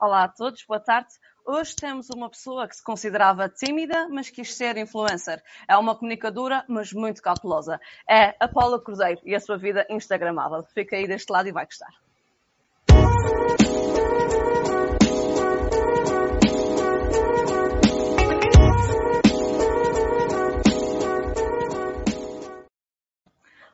[0.00, 1.14] Olá a todos, boa tarde.
[1.46, 5.40] Hoje temos uma pessoa que se considerava tímida, mas quis ser influencer.
[5.68, 7.80] É uma comunicadora, mas muito cautelosa.
[8.08, 10.64] É a Paula Cruzeiro e a sua vida instagramável.
[10.74, 11.94] Fica aí deste lado e vai gostar.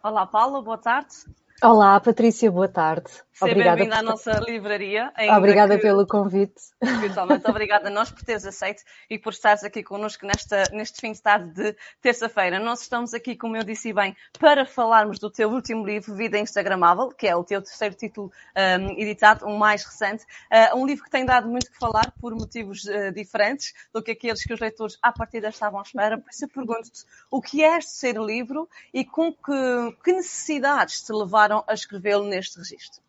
[0.02, 1.14] Olá Paula, boa tarde.
[1.62, 3.10] Olá, Patrícia, boa tarde.
[3.34, 5.10] Seja bem-vinda à nossa livraria.
[5.36, 6.60] Obrigada que, pelo convite.
[7.00, 11.12] Virtualmente, obrigada a nós por teres aceito e por estares aqui connosco nesta, neste fim
[11.12, 12.58] de tarde de terça-feira.
[12.58, 17.08] Nós estamos aqui, como eu disse bem, para falarmos do teu último livro, Vida Instagramável,
[17.08, 20.24] que é o teu terceiro título um, editado, um mais recente.
[20.52, 24.10] Uh, um livro que tem dado muito que falar por motivos uh, diferentes do que
[24.10, 26.18] aqueles que os leitores à partida estavam à espera.
[26.18, 31.02] Por isso eu pergunto-te o que é este ser livro e com que, que necessidades
[31.02, 33.02] te levaram a escrevê-lo neste registro?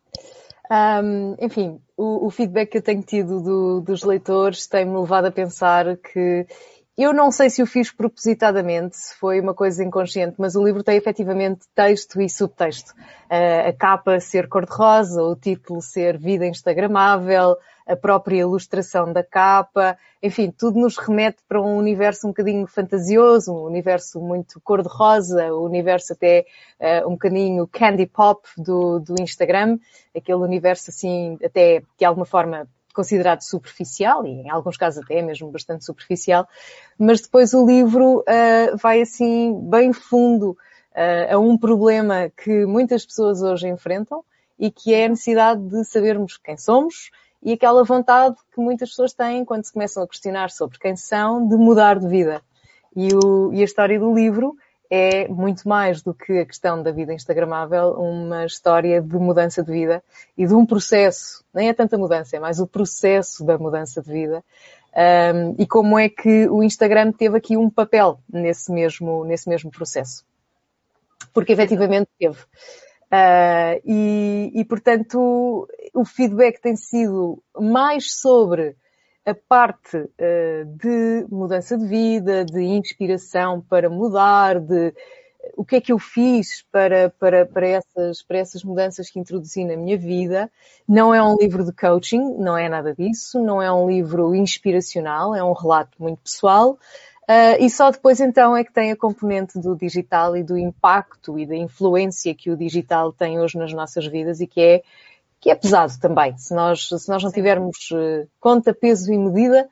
[0.70, 5.30] Um, enfim, o, o, feedback que eu tenho tido do, dos leitores tem-me levado a
[5.30, 6.46] pensar que
[6.96, 10.82] eu não sei se o fiz propositadamente, se foi uma coisa inconsciente, mas o livro
[10.82, 12.92] tem efetivamente texto e subtexto.
[13.30, 19.96] Uh, a capa ser cor-de-rosa, o título ser vida instagramável, a própria ilustração da capa,
[20.22, 25.62] enfim, tudo nos remete para um universo um bocadinho fantasioso, um universo muito cor-de-rosa, um
[25.62, 26.44] universo até
[26.78, 29.78] uh, um bocadinho candy pop do, do Instagram,
[30.14, 35.50] aquele universo assim, até de alguma forma considerado superficial, e em alguns casos até mesmo
[35.50, 36.46] bastante superficial,
[36.98, 43.04] mas depois o livro uh, vai assim bem fundo uh, a um problema que muitas
[43.04, 44.24] pessoas hoje enfrentam
[44.58, 47.10] e que é a necessidade de sabermos quem somos,
[47.42, 51.48] e aquela vontade que muitas pessoas têm quando se começam a questionar sobre quem são,
[51.48, 52.40] de mudar de vida.
[52.94, 54.54] E, o, e a história do livro
[54.94, 59.72] é muito mais do que a questão da vida instagramável, uma história de mudança de
[59.72, 60.04] vida
[60.36, 64.12] e de um processo, nem é tanta mudança, é mais o processo da mudança de
[64.12, 64.44] vida.
[64.94, 69.70] Um, e como é que o Instagram teve aqui um papel nesse mesmo, nesse mesmo
[69.70, 70.26] processo.
[71.32, 72.36] Porque efetivamente teve.
[73.10, 78.76] Uh, e, e, portanto, o feedback tem sido mais sobre
[79.24, 84.92] a parte uh, de mudança de vida, de inspiração para mudar, de
[85.56, 89.64] o que é que eu fiz para, para, para, essas, para essas mudanças que introduzi
[89.64, 90.50] na minha vida.
[90.88, 95.34] Não é um livro de coaching, não é nada disso, não é um livro inspiracional,
[95.34, 96.78] é um relato muito pessoal.
[97.22, 101.38] Uh, e só depois então é que tem a componente do digital e do impacto
[101.38, 104.82] e da influência que o digital tem hoje nas nossas vidas e que é,
[105.42, 106.38] que é pesado também.
[106.38, 109.68] Se nós, se nós não tivermos uh, conta, peso e medida,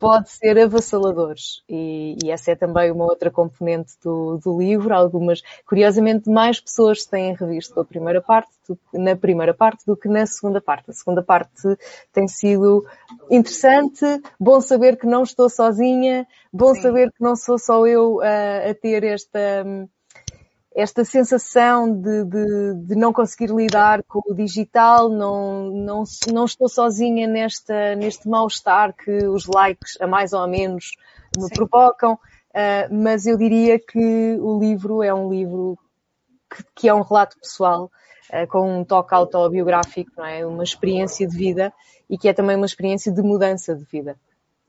[0.00, 1.62] pode ser avassaladores.
[1.68, 4.94] E, e, essa é também uma outra componente do, do, livro.
[4.94, 10.08] Algumas, curiosamente, mais pessoas têm revisto a primeira parte, do, na primeira parte do que
[10.08, 10.90] na segunda parte.
[10.90, 11.76] A segunda parte
[12.10, 12.86] tem sido
[13.30, 14.04] interessante,
[14.40, 16.80] bom saber que não estou sozinha, bom Sim.
[16.80, 19.64] saber que não sou só eu a, a ter esta,
[20.74, 26.02] esta sensação de, de, de, não conseguir lidar com o digital, não, não,
[26.32, 30.90] não estou sozinha nesta, neste mal-estar que os likes, a mais ou a menos,
[31.36, 31.54] me Sim.
[31.54, 35.78] provocam, uh, mas eu diria que o livro é um livro
[36.50, 37.88] que, que é um relato pessoal,
[38.30, 40.44] uh, com um toque autobiográfico, não é?
[40.44, 41.72] Uma experiência de vida
[42.10, 44.16] e que é também uma experiência de mudança de vida.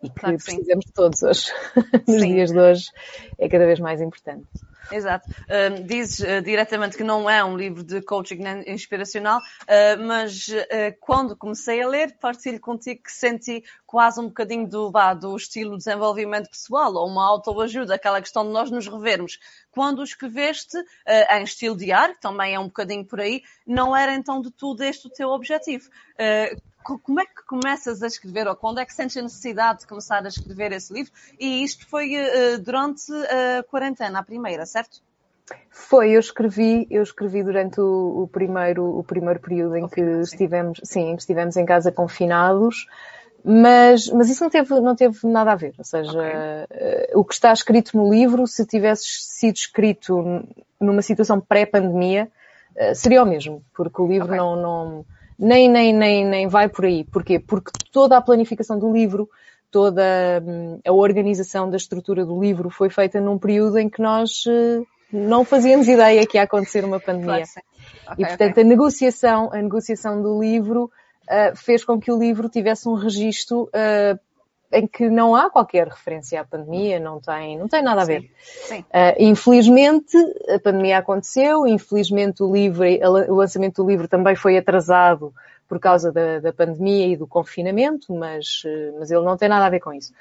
[0.03, 1.51] E que, claro que precisamos de todos hoje,
[2.07, 2.33] nos sim.
[2.35, 2.91] dias de hoje,
[3.39, 4.45] é cada vez mais importante.
[4.91, 5.29] Exato.
[5.29, 10.95] Uh, dizes uh, diretamente que não é um livro de coaching inspiracional, uh, mas uh,
[10.99, 15.77] quando comecei a ler, partilho contigo que senti quase um bocadinho do, bah, do estilo
[15.77, 19.39] desenvolvimento pessoal ou uma autoajuda, aquela questão de nós nos revermos.
[19.71, 20.77] Quando o escreveste
[21.31, 25.07] em estilo diário, também é um bocadinho por aí, não era então de tudo este
[25.07, 25.89] o teu objetivo.
[26.85, 30.23] Como é que começas a escrever ou quando é que sentes a necessidade de começar
[30.23, 31.11] a escrever esse livro?
[31.39, 35.01] E isto foi uh, durante a quarentena, a primeira, certo?
[35.69, 40.79] Foi, eu escrevi, eu escrevi durante o, o primeiro, o primeiro período em que estivemos,
[40.83, 42.87] sim, em que estivemos em casa confinados,
[43.43, 45.75] mas, mas isso não teve, não teve nada a ver.
[45.77, 47.13] Ou seja, okay.
[47.13, 50.43] uh, o que está escrito no livro, se tivesse sido escrito
[50.79, 52.27] numa situação pré-pandemia,
[52.75, 54.37] uh, seria o mesmo, porque o livro okay.
[54.37, 55.05] não, não,
[55.37, 57.03] nem, nem, nem, nem vai por aí.
[57.03, 57.39] Porquê?
[57.39, 59.29] Porque toda a planificação do livro,
[59.69, 60.03] toda
[60.45, 64.85] hum, a organização da estrutura do livro foi feita num período em que nós uh,
[65.11, 67.43] não fazíamos ideia que ia acontecer uma pandemia.
[68.17, 68.63] E portanto okay.
[68.63, 70.85] a negociação, a negociação do livro
[71.29, 74.19] uh, fez com que o livro tivesse um registro uh,
[74.71, 78.21] em que não há qualquer referência à pandemia, não tem, não tem nada a ver.
[78.21, 78.79] Sim, sim.
[78.81, 80.17] Uh, infelizmente,
[80.49, 82.83] a pandemia aconteceu, infelizmente o livro,
[83.29, 85.33] o lançamento do livro também foi atrasado
[85.67, 88.63] por causa da, da pandemia e do confinamento, mas,
[88.99, 90.13] mas ele não tem nada a ver com isso.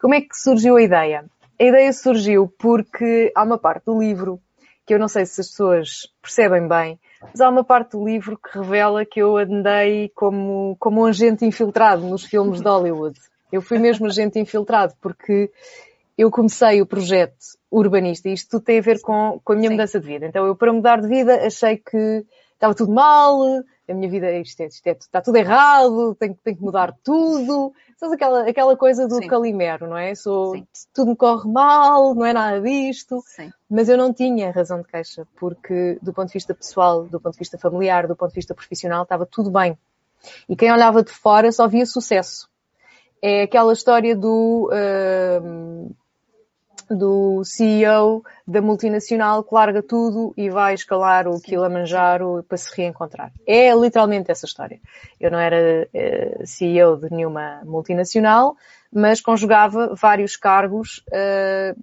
[0.00, 1.24] Como é que surgiu a ideia?
[1.60, 4.40] A ideia surgiu porque há uma parte do livro
[4.86, 8.38] que eu não sei se as pessoas percebem bem, mas há uma parte do livro
[8.38, 13.18] que revela que eu andei como, como um agente infiltrado nos filmes de Hollywood.
[13.50, 15.50] Eu fui mesmo agente infiltrado porque
[16.16, 17.36] eu comecei o projeto
[17.70, 19.74] urbanista e isto tudo tem a ver com, com a minha Sim.
[19.74, 20.26] mudança de vida.
[20.26, 22.24] Então eu, para mudar de vida, achei que
[22.54, 23.40] estava tudo mal,
[23.88, 27.72] a minha vida, isto, é, isto é, está tudo errado, tenho, tenho que mudar tudo.
[27.96, 29.26] Sabes aquela, aquela coisa do Sim.
[29.28, 30.14] calimero, não é?
[30.14, 30.54] Sou,
[30.92, 33.22] tudo me corre mal, não é nada disto.
[33.26, 33.50] Sim.
[33.68, 37.34] Mas eu não tinha razão de queixa, porque do ponto de vista pessoal, do ponto
[37.34, 39.78] de vista familiar, do ponto de vista profissional, estava tudo bem.
[40.48, 42.48] E quem olhava de fora só via sucesso.
[43.20, 45.94] É aquela história do, uh,
[46.88, 53.32] do CEO da multinacional que larga tudo e vai escalar o Kilimanjaro para se reencontrar.
[53.46, 54.80] É literalmente essa história.
[55.20, 58.56] Eu não era uh, eh, CEO de nenhuma multinacional,
[58.92, 61.76] mas conjugava vários cargos uh,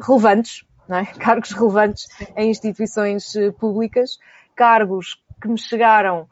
[0.00, 1.04] relevantes, é?
[1.18, 4.18] cargos relevantes em instituições eh, públicas,
[4.56, 6.28] cargos que me chegaram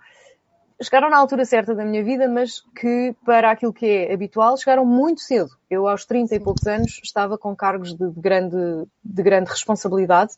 [0.83, 4.85] chegaram na altura certa da minha vida, mas que para aquilo que é habitual chegaram
[4.85, 5.51] muito cedo.
[5.69, 10.33] Eu aos 30 e poucos anos estava com cargos de, de grande, de grande responsabilidade.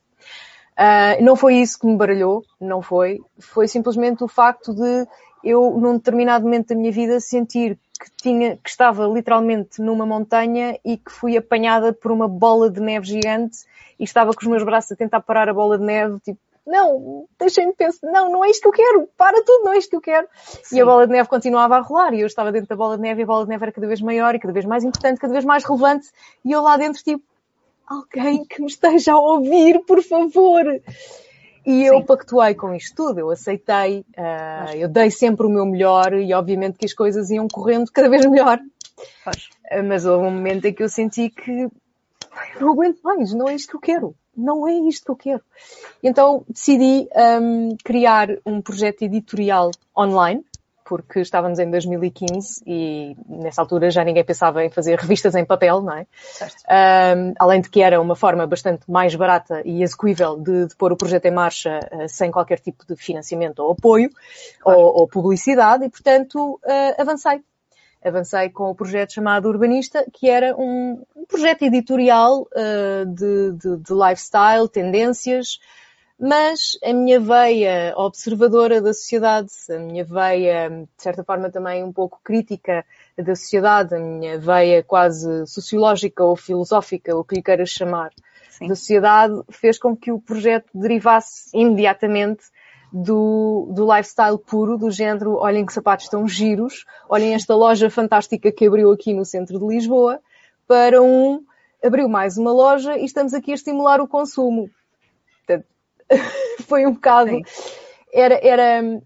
[0.72, 3.18] Uh, não foi isso que me baralhou, não foi.
[3.38, 5.06] Foi simplesmente o facto de
[5.44, 10.78] eu, num determinado momento da minha vida, sentir que tinha, que estava literalmente numa montanha
[10.82, 13.58] e que fui apanhada por uma bola de neve gigante
[13.98, 17.26] e estava com os meus braços a tentar parar a bola de neve, tipo, não,
[17.38, 19.96] deixem-me pensar, não, não é isto que eu quero, para tudo, não é isto que
[19.96, 20.28] eu quero.
[20.62, 20.76] Sim.
[20.76, 23.02] E a bola de neve continuava a rolar e eu estava dentro da bola de
[23.02, 25.20] neve e a bola de neve era cada vez maior e cada vez mais importante,
[25.20, 26.08] cada vez mais relevante
[26.44, 27.22] e eu lá dentro tipo,
[27.86, 30.64] alguém que me esteja a ouvir, por favor.
[31.66, 36.14] E eu pactuei com isto tudo, eu aceitei, uh, eu dei sempre o meu melhor
[36.14, 38.58] e obviamente que as coisas iam correndo cada vez melhor.
[39.26, 41.68] Uh, mas houve um momento em que eu senti que
[42.60, 45.42] não aguento mais, não é isto que eu quero não é isto que eu quero.
[46.02, 50.44] Então decidi um, criar um projeto editorial online,
[50.84, 55.82] porque estávamos em 2015 e nessa altura já ninguém pensava em fazer revistas em papel,
[55.82, 56.06] não é?
[57.16, 60.90] Um, além de que era uma forma bastante mais barata e execuível de, de pôr
[60.90, 64.10] o projeto em marcha uh, sem qualquer tipo de financiamento ou apoio
[64.58, 64.80] claro.
[64.80, 67.40] ou, ou, publicidade e, portanto, uh, avancei
[68.02, 73.92] avancei com o projeto chamado Urbanista, que era um, projeto editorial uh, de, de, de,
[73.92, 75.60] lifestyle, tendências,
[76.18, 81.92] mas a minha veia observadora da sociedade, a minha veia, de certa forma, também um
[81.92, 82.84] pouco crítica
[83.16, 88.10] da sociedade, a minha veia quase sociológica ou filosófica, o que lhe queiras chamar,
[88.50, 88.68] Sim.
[88.68, 92.44] da sociedade, fez com que o projeto derivasse imediatamente
[92.92, 98.50] do, do lifestyle puro, do género, olhem que sapatos estão giros, olhem esta loja fantástica
[98.50, 100.20] que abriu aqui no centro de Lisboa,
[100.66, 101.44] para um,
[101.84, 104.70] abriu mais uma loja e estamos aqui a estimular o consumo.
[105.46, 105.66] Portanto,
[106.66, 107.30] foi um bocado,
[108.12, 109.00] era, era,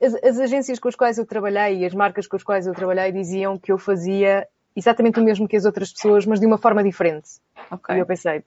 [0.00, 2.74] as, as, agências com as quais eu trabalhei e as marcas com as quais eu
[2.74, 6.56] trabalhei diziam que eu fazia exatamente o mesmo que as outras pessoas, mas de uma
[6.56, 7.28] forma diferente.
[7.70, 7.96] Okay.
[7.96, 8.42] E eu pensei,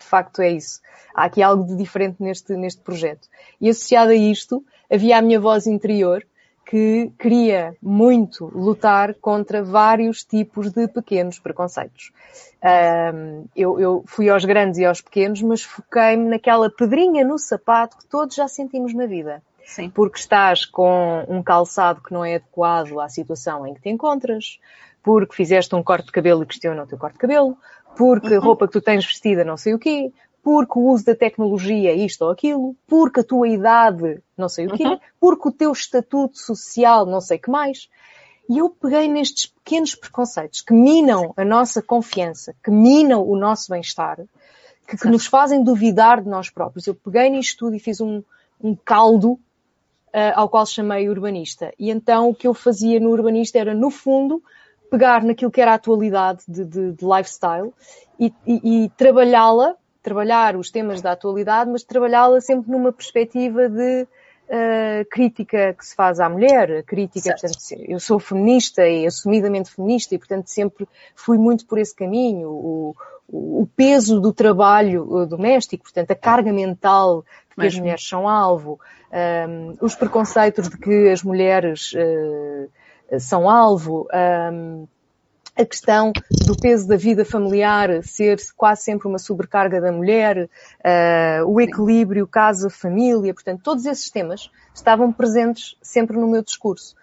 [0.00, 0.80] de facto é isso.
[1.14, 3.28] Há aqui algo de diferente neste, neste projeto.
[3.60, 6.26] E associado a isto, havia a minha voz interior
[6.70, 12.12] que queria muito lutar contra vários tipos de pequenos preconceitos.
[12.62, 17.98] Um, eu, eu, fui aos grandes e aos pequenos, mas foquei-me naquela pedrinha no sapato
[17.98, 19.42] que todos já sentimos na vida.
[19.64, 19.90] Sim.
[19.90, 24.60] Porque estás com um calçado que não é adequado à situação em que te encontras,
[25.02, 27.56] porque fizeste um corte de cabelo e questiona o teu corte de cabelo,
[27.96, 28.44] porque a uhum.
[28.44, 31.94] roupa que tu tens vestida não sei o quê, porque o uso da tecnologia é
[31.94, 34.98] isto ou aquilo, porque a tua idade não sei o quê, uhum.
[35.18, 37.88] porque o teu estatuto social não sei o que mais.
[38.48, 43.70] E eu peguei nestes pequenos preconceitos que minam a nossa confiança, que minam o nosso
[43.70, 44.18] bem-estar,
[44.88, 46.86] que, que, nos fazem duvidar de nós próprios.
[46.86, 48.22] Eu peguei nisto tudo e fiz um,
[48.60, 51.72] um caldo uh, ao qual chamei urbanista.
[51.78, 54.42] E então o que eu fazia no urbanista era, no fundo,
[54.90, 57.72] pegar naquilo que era a atualidade de, de, de lifestyle
[58.18, 64.02] e, e, e trabalhá-la, trabalhar os temas da atualidade, mas trabalhá-la sempre numa perspectiva de
[64.02, 70.14] uh, crítica que se faz à mulher, crítica, portanto, eu sou feminista e assumidamente feminista
[70.14, 72.48] e, portanto, sempre fui muito por esse caminho.
[72.50, 72.96] O,
[73.32, 78.80] o peso do trabalho doméstico, portanto, a carga mental de que as mulheres são alvo,
[79.12, 82.68] um, ehm, os preconceitos de que as mulheres uh,
[83.18, 84.06] são alvo,
[84.52, 84.86] um,
[85.56, 86.12] a questão
[86.46, 92.26] do peso da vida familiar ser quase sempre uma sobrecarga da mulher, uh, o equilíbrio
[92.26, 96.94] casa-família, portanto, todos esses temas estavam presentes sempre no meu discurso.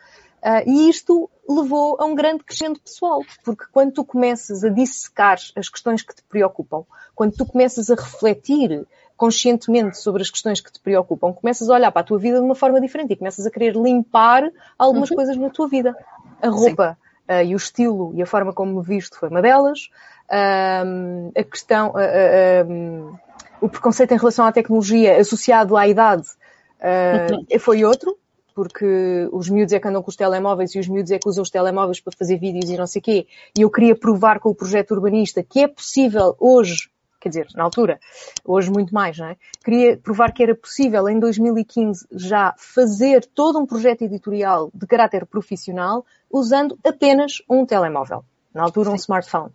[0.42, 5.38] Uh, e isto levou a um grande crescimento pessoal, porque quando tu começas a dissecar
[5.56, 6.84] as questões que te preocupam,
[7.16, 8.88] quando tu começas a refletir
[9.18, 12.46] conscientemente sobre as questões que te preocupam, começas a olhar para a tua vida de
[12.46, 15.18] uma forma diferente e começas a querer limpar algumas uhum.
[15.18, 15.96] coisas na tua vida.
[16.42, 16.98] A roupa
[17.28, 19.90] uh, e o estilo e a forma como me visto foi uma delas.
[20.30, 23.20] Uh, a questão, uh,
[23.60, 26.28] o preconceito em relação à tecnologia associado à idade
[26.80, 27.60] uhum.
[27.60, 28.16] foi outro
[28.58, 31.44] porque os miúdos é que andam com os telemóveis e os miúdos é que usam
[31.44, 33.28] os telemóveis para fazer vídeos e não sei o quê.
[33.56, 37.64] E eu queria provar com o projeto urbanista que é possível hoje, quer dizer, na
[37.64, 38.00] altura,
[38.46, 39.38] hoje muito mais, não é?
[39.64, 45.26] Queria provar que era possível em 2015 já fazer todo um projeto editorial de caráter
[45.26, 48.24] profissional usando apenas um telemóvel.
[48.54, 49.04] Na altura, um Sim.
[49.04, 49.52] smartphone.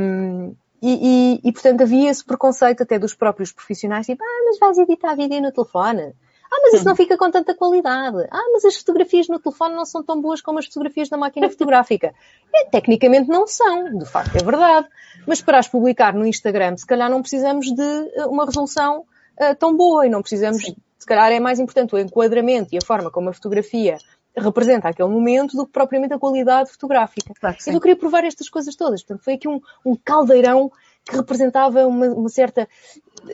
[0.00, 4.58] Um, e, e, e, portanto, havia esse preconceito até dos próprios profissionais, tipo, ah, mas
[4.58, 6.14] vais editar vídeo no telefone?
[6.52, 8.26] Ah, mas isso não fica com tanta qualidade.
[8.30, 11.48] Ah, mas as fotografias no telefone não são tão boas como as fotografias na máquina
[11.50, 12.12] fotográfica.
[12.52, 14.88] É, tecnicamente não são, de facto é verdade.
[15.26, 19.54] Mas para as publicar no Instagram, se calhar não precisamos de eh, uma resolução uh,
[19.58, 20.76] tão boa e não precisamos, Sim.
[20.98, 23.98] se calhar é mais importante o enquadramento e a forma como a fotografia
[24.36, 27.32] representa aquele momento do que propriamente a qualidade fotográfica.
[27.38, 29.02] Claro então eu queria provar estas coisas todas.
[29.02, 30.70] Portanto, foi aqui um, um caldeirão
[31.04, 32.68] que representava uma, uma certa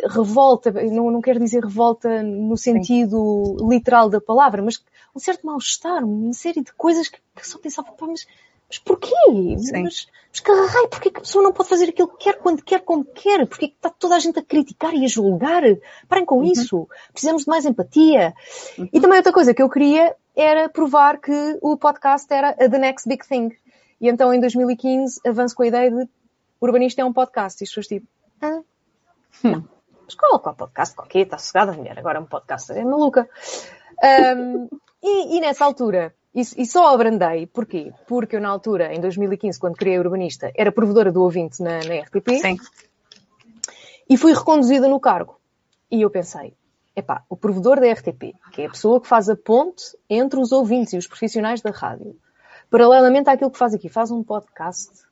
[0.08, 3.68] revolta, não, não quero dizer revolta no sentido Sim.
[3.68, 4.82] literal da palavra, mas
[5.14, 8.26] um certo mal-estar, uma série de coisas que, que só pensava, pá, mas,
[8.68, 9.14] mas porquê?
[9.58, 9.82] Sim.
[9.82, 12.62] Mas, mas que raio, porquê que a pessoa não pode fazer aquilo que quer, quando
[12.62, 13.46] quer, como quer?
[13.46, 15.62] Porquê que está toda a gente a criticar e a julgar?
[16.08, 16.44] Parem com uhum.
[16.44, 16.88] isso.
[17.12, 18.34] Precisamos de mais empatia.
[18.76, 18.88] Uhum.
[18.92, 23.08] E também outra coisa que eu queria era provar que o podcast era the next
[23.08, 23.50] big thing.
[23.98, 26.06] E então em 2015 avanço com a ideia de
[26.60, 27.62] Urbanista é um podcast.
[27.62, 28.06] E as pessoas tipo,
[28.40, 28.60] ah,
[29.42, 29.68] não.
[30.04, 30.94] Mas qual, qual podcast?
[30.94, 33.28] Qualquer, está sossegada a mulher, agora é um podcast, é maluca.
[34.36, 34.68] Um,
[35.02, 37.92] e, e, nessa altura, e, e, só abrandei, porquê?
[38.06, 41.80] Porque eu na altura, em 2015, quando criei a Urbanista, era provedora do ouvinte na,
[41.80, 42.38] na RTP.
[42.40, 42.56] Sim.
[44.08, 45.40] E fui reconduzida no cargo.
[45.90, 46.54] E eu pensei,
[46.94, 50.52] epá, o provedor da RTP, que é a pessoa que faz a ponte entre os
[50.52, 52.16] ouvintes e os profissionais da rádio,
[52.70, 55.05] paralelamente àquilo que faz aqui, faz um podcast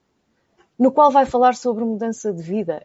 [0.78, 2.83] no qual vai falar sobre mudança de vida.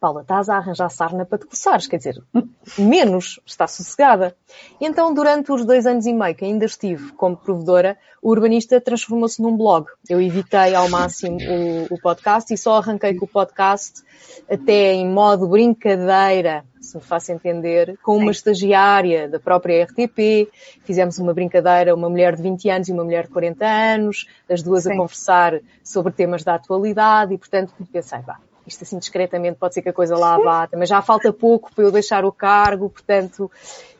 [0.00, 2.22] Paula, estás a arranjar sarna para te coçares, quer dizer,
[2.78, 4.36] menos, está sossegada.
[4.80, 8.80] E então, durante os dois anos e meio que ainda estive como provedora, o urbanista
[8.80, 9.86] transformou-se num blog.
[10.08, 14.02] Eu evitei ao máximo o, o, podcast e só arranquei com o podcast
[14.48, 20.48] até em modo brincadeira, se me faço entender, com uma estagiária da própria RTP.
[20.84, 24.62] Fizemos uma brincadeira, uma mulher de 20 anos e uma mulher de 40 anos, as
[24.62, 24.92] duas Sim.
[24.92, 29.82] a conversar sobre temas da atualidade e, portanto, pensei, vá, isto assim discretamente pode ser
[29.82, 33.50] que a coisa lá bata, mas já falta pouco para eu deixar o cargo, portanto,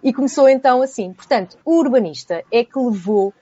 [0.02, 1.12] e começou então assim.
[1.12, 3.32] Portanto, o urbanista é que levou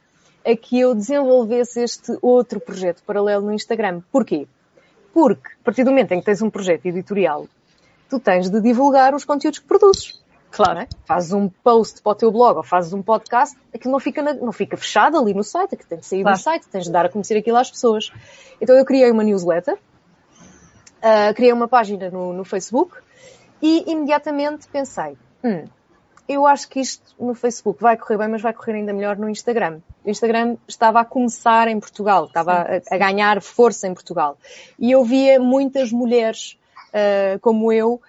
[0.45, 4.00] a que eu desenvolvesse este outro projeto paralelo no Instagram.
[4.12, 4.47] Porquê?
[5.12, 7.49] Porque, a partir do momento em que tens um projeto editorial,
[8.09, 10.23] tu tens de divulgar os conteúdos que produzes.
[10.50, 10.80] Claro.
[10.80, 10.88] É?
[11.04, 14.33] Fazes um post para o teu blog ou fazes um podcast, aquilo não fica, na,
[14.33, 16.38] não fica fechado ali no site, aquilo tem de sair claro.
[16.38, 18.11] do site, tens de dar a conhecer aquilo às pessoas.
[18.61, 19.76] Então eu criei uma newsletter
[20.97, 22.97] Uh, criei uma página no, no, Facebook
[23.62, 25.65] e imediatamente pensei, hum,
[26.29, 29.29] eu acho que isto no Facebook vai correr bem, mas vai correr ainda melhor no
[29.29, 29.81] Instagram.
[30.05, 34.37] O Instagram estava a começar em Portugal, estava a, a ganhar força em Portugal.
[34.79, 38.00] E eu via muitas mulheres uh, como eu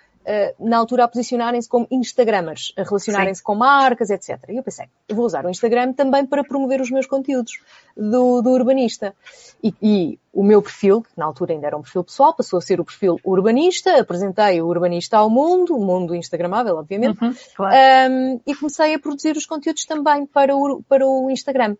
[0.60, 4.38] na altura a posicionarem-se como Instagramers, a relacionarem-se com marcas, etc.
[4.50, 7.60] E eu pensei, eu vou usar o Instagram também para promover os meus conteúdos
[7.96, 9.16] do, do urbanista.
[9.64, 12.62] E, e, o meu perfil, que na altura ainda era um perfil pessoal, passou a
[12.62, 17.76] ser o perfil urbanista, apresentei o urbanista ao mundo, o mundo instagramável, obviamente, uhum, claro.
[18.12, 21.76] um, e comecei a produzir os conteúdos também para o, para o Instagram.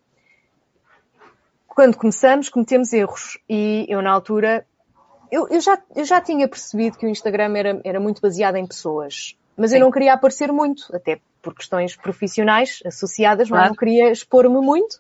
[1.68, 4.66] Quando começamos, cometemos erros e eu na altura
[5.32, 8.66] eu, eu, já, eu já tinha percebido que o Instagram era, era muito baseado em
[8.66, 9.78] pessoas, mas Sim.
[9.78, 13.64] eu não queria aparecer muito, até por questões profissionais associadas, claro.
[13.64, 15.00] mas não queria expor-me muito.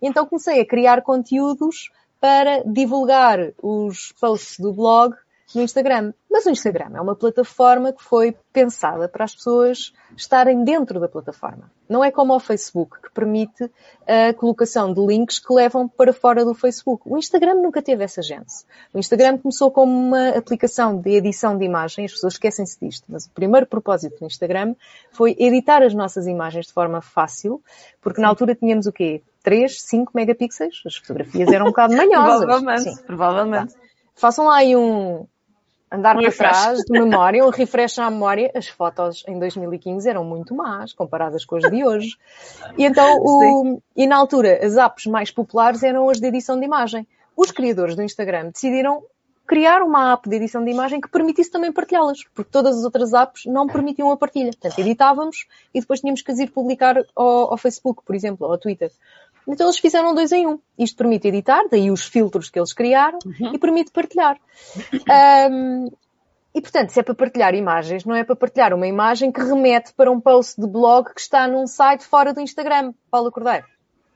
[0.00, 1.90] Então comecei a criar conteúdos
[2.20, 5.14] para divulgar os posts do blog
[5.54, 6.12] no Instagram.
[6.30, 11.08] Mas o Instagram é uma plataforma que foi pensada para as pessoas estarem dentro da
[11.08, 11.70] plataforma.
[11.88, 13.70] Não é como o Facebook, que permite
[14.06, 17.02] a colocação de links que levam para fora do Facebook.
[17.06, 18.52] O Instagram nunca teve essa gente.
[18.92, 23.26] O Instagram começou como uma aplicação de edição de imagens, as pessoas esquecem-se disto, mas
[23.26, 24.74] o primeiro propósito do Instagram
[25.12, 27.62] foi editar as nossas imagens de forma fácil,
[28.00, 29.22] porque na altura tínhamos o quê?
[29.42, 30.82] 3, 5 megapixels.
[30.84, 32.44] As fotografias eram um bocado manhosas.
[32.44, 33.02] provavelmente, Sim.
[33.06, 33.74] provavelmente.
[33.74, 33.80] Tá.
[34.16, 35.26] Façam lá aí um
[35.90, 38.50] andar um para trás de memória, um refresh na memória.
[38.54, 42.16] As fotos em 2015 eram muito más comparadas com as de hoje.
[42.76, 46.64] E então, o, e na altura, as apps mais populares eram as de edição de
[46.64, 47.06] imagem.
[47.36, 49.02] Os criadores do Instagram decidiram
[49.46, 53.12] criar uma app de edição de imagem que permitisse também partilhá-las, porque todas as outras
[53.14, 54.50] apps não permitiam a partilha.
[54.50, 58.58] Portanto, editávamos e depois tínhamos que ir publicar ao, ao Facebook, por exemplo, ou ao
[58.58, 58.90] Twitter.
[59.46, 60.58] Então eles fizeram dois em um.
[60.78, 63.54] Isto permite editar, daí os filtros que eles criaram, uhum.
[63.54, 64.38] e permite partilhar.
[65.50, 65.90] Um,
[66.56, 69.92] e portanto, se é para partilhar imagens, não é para partilhar uma imagem que remete
[69.92, 72.94] para um post de blog que está num site fora do Instagram.
[73.10, 73.66] Paulo Cordeiro.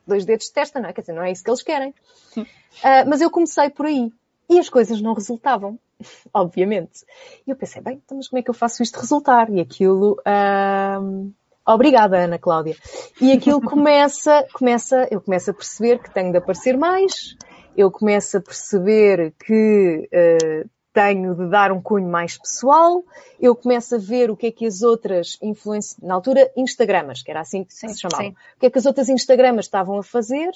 [0.06, 0.94] Dois dedos de testa, não é?
[0.94, 1.90] Quer dizer, não é isso que eles querem.
[2.38, 2.44] Uh,
[3.06, 4.10] mas eu comecei por aí.
[4.49, 5.78] E as coisas não resultavam,
[6.32, 7.04] obviamente.
[7.46, 9.50] E eu pensei, bem, então, mas como é que eu faço isto resultar?
[9.50, 10.16] E aquilo.
[10.20, 11.30] Uh...
[11.74, 12.76] Obrigada, Ana Cláudia.
[13.20, 17.36] E aquilo começa, começa, eu começo a perceber que tenho de aparecer mais,
[17.76, 23.04] eu começo a perceber que uh, tenho de dar um cunho mais pessoal,
[23.40, 27.30] eu começo a ver o que é que as outras influências, na altura, Instagramas, que
[27.30, 28.36] era assim que sim, se chamavam, sim.
[28.56, 30.50] o que é que as outras Instagramas estavam a fazer,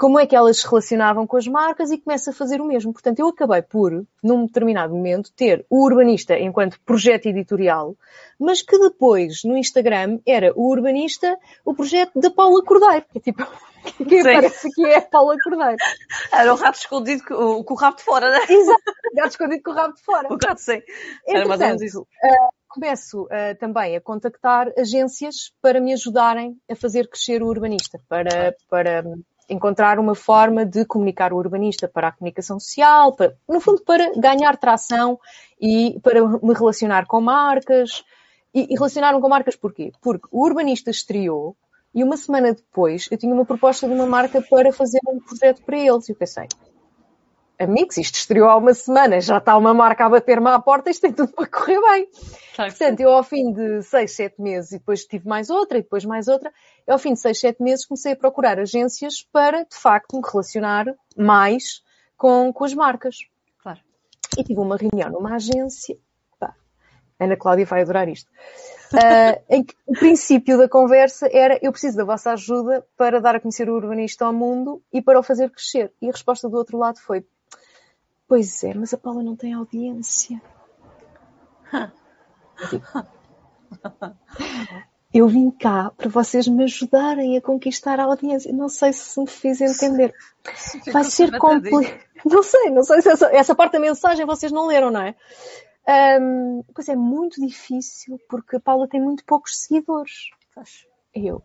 [0.00, 2.90] como é que elas se relacionavam com as marcas e começa a fazer o mesmo.
[2.90, 7.94] Portanto, eu acabei por, num determinado momento, ter o urbanista enquanto projeto editorial,
[8.38, 13.04] mas que depois, no Instagram, era o urbanista, o projeto da Paula Cordeiro.
[13.12, 13.44] Que é tipo,
[14.08, 15.76] que parece que é Paula Cordeiro.
[16.32, 18.40] Era o rato escondido com, com o rabo de fora, né?
[18.48, 18.82] Exato,
[19.14, 20.32] gato escondido com o rabo de fora.
[20.32, 20.80] O gato, sim.
[21.28, 22.00] Era mais ou menos isso.
[22.00, 28.00] Uh, começo uh, também a contactar agências para me ajudarem a fazer crescer o urbanista,
[28.08, 29.04] para, para
[29.50, 34.12] encontrar uma forma de comunicar o urbanista para a comunicação social, para, no fundo para
[34.16, 35.18] ganhar tração
[35.60, 38.04] e para me relacionar com marcas.
[38.54, 39.92] E, e relacionaram com marcas porquê?
[40.00, 41.56] Porque o urbanista estreou
[41.94, 45.62] e uma semana depois eu tinha uma proposta de uma marca para fazer um projeto
[45.62, 46.08] para eles.
[46.08, 46.46] E eu pensei,
[47.60, 51.02] amigos, isto estreou há uma semana, já está uma marca a bater-me à porta, isto
[51.02, 52.08] tem tudo para correr bem.
[52.56, 56.04] Portanto, eu ao fim de seis, sete meses, e depois tive mais outra, e depois
[56.04, 56.50] mais outra,
[56.86, 60.22] eu ao fim de seis, sete meses comecei a procurar agências para, de facto, me
[60.26, 60.86] relacionar
[61.16, 61.82] mais
[62.16, 63.16] com, com as marcas.
[63.62, 63.80] Claro.
[64.38, 65.98] E tive uma reunião numa agência,
[66.38, 66.54] pá,
[67.18, 68.30] Ana Cláudia vai adorar isto,
[68.94, 73.36] uh, em que o princípio da conversa era eu preciso da vossa ajuda para dar
[73.36, 75.92] a conhecer o urbanista ao mundo e para o fazer crescer.
[76.00, 77.24] E a resposta do outro lado foi
[78.30, 80.40] Pois é, mas a Paula não tem audiência.
[85.12, 88.52] Eu vim cá para vocês me ajudarem a conquistar a audiência.
[88.52, 90.14] Não sei se me fiz entender.
[90.92, 91.98] Vai ser complicado.
[92.24, 95.16] Não sei, não sei se essa, essa, parte da mensagem vocês não leram, não é?
[96.20, 100.30] Um, pois é muito difícil porque a Paula tem muito poucos seguidores.
[101.12, 101.42] Eu,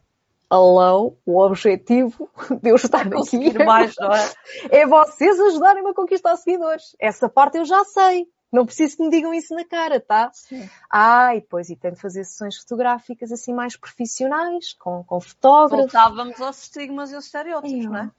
[0.49, 2.29] alô, o objetivo
[2.61, 4.33] de eu estar aqui mais, não é?
[4.81, 6.95] é vocês ajudarem-me a conquistar seguidores.
[6.99, 8.27] Essa parte eu já sei.
[8.51, 10.31] Não preciso que me digam isso na cara, tá?
[10.31, 10.69] Sim.
[10.89, 15.91] Ah, e depois, e tenho de fazer sessões fotográficas assim mais profissionais, com, com fotógrafos.
[15.91, 18.11] Voltávamos aos estigmas e aos estereótipos, não é?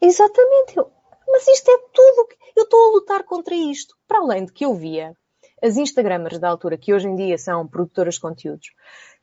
[0.00, 0.76] Exatamente.
[0.76, 0.90] Eu,
[1.26, 2.28] mas isto é tudo.
[2.56, 3.94] Eu estou a lutar contra isto.
[4.06, 5.14] Para além de que eu via
[5.62, 8.72] as Instagramers da altura, que hoje em dia são produtoras de conteúdos,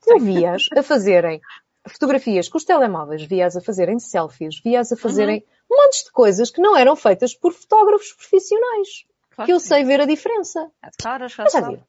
[0.06, 1.42] eu via-as a fazerem
[1.88, 5.78] fotografias com os telemóveis, vias a fazerem selfies, vias a fazerem uhum.
[5.78, 9.06] montes de coisas que não eram feitas por fotógrafos profissionais.
[9.36, 10.72] Claro que eu sei ver a diferença.
[10.82, 11.84] É caras, já mas, sabe.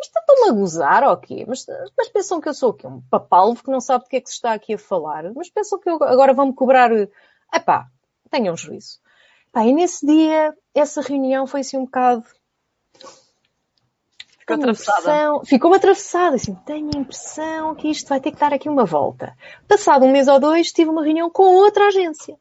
[0.00, 1.44] Isto estão-me a gozar ou quê?
[1.46, 2.86] Mas, mas pensam que eu sou o quê?
[2.86, 5.32] Um papalvo que não sabe do que é que se está aqui a falar.
[5.34, 6.90] Mas pensam que eu agora vão-me cobrar...
[7.52, 7.88] Epá,
[8.30, 9.00] tenham juízo.
[9.48, 12.24] Epá, e nesse dia, essa reunião foi assim um bocado
[14.44, 15.44] Ficou atravessada.
[15.46, 19.34] Ficou-me atravessada, assim, tenho a impressão que isto vai ter que dar aqui uma volta.
[19.66, 22.36] Passado um mês ou dois, tive uma reunião com outra agência.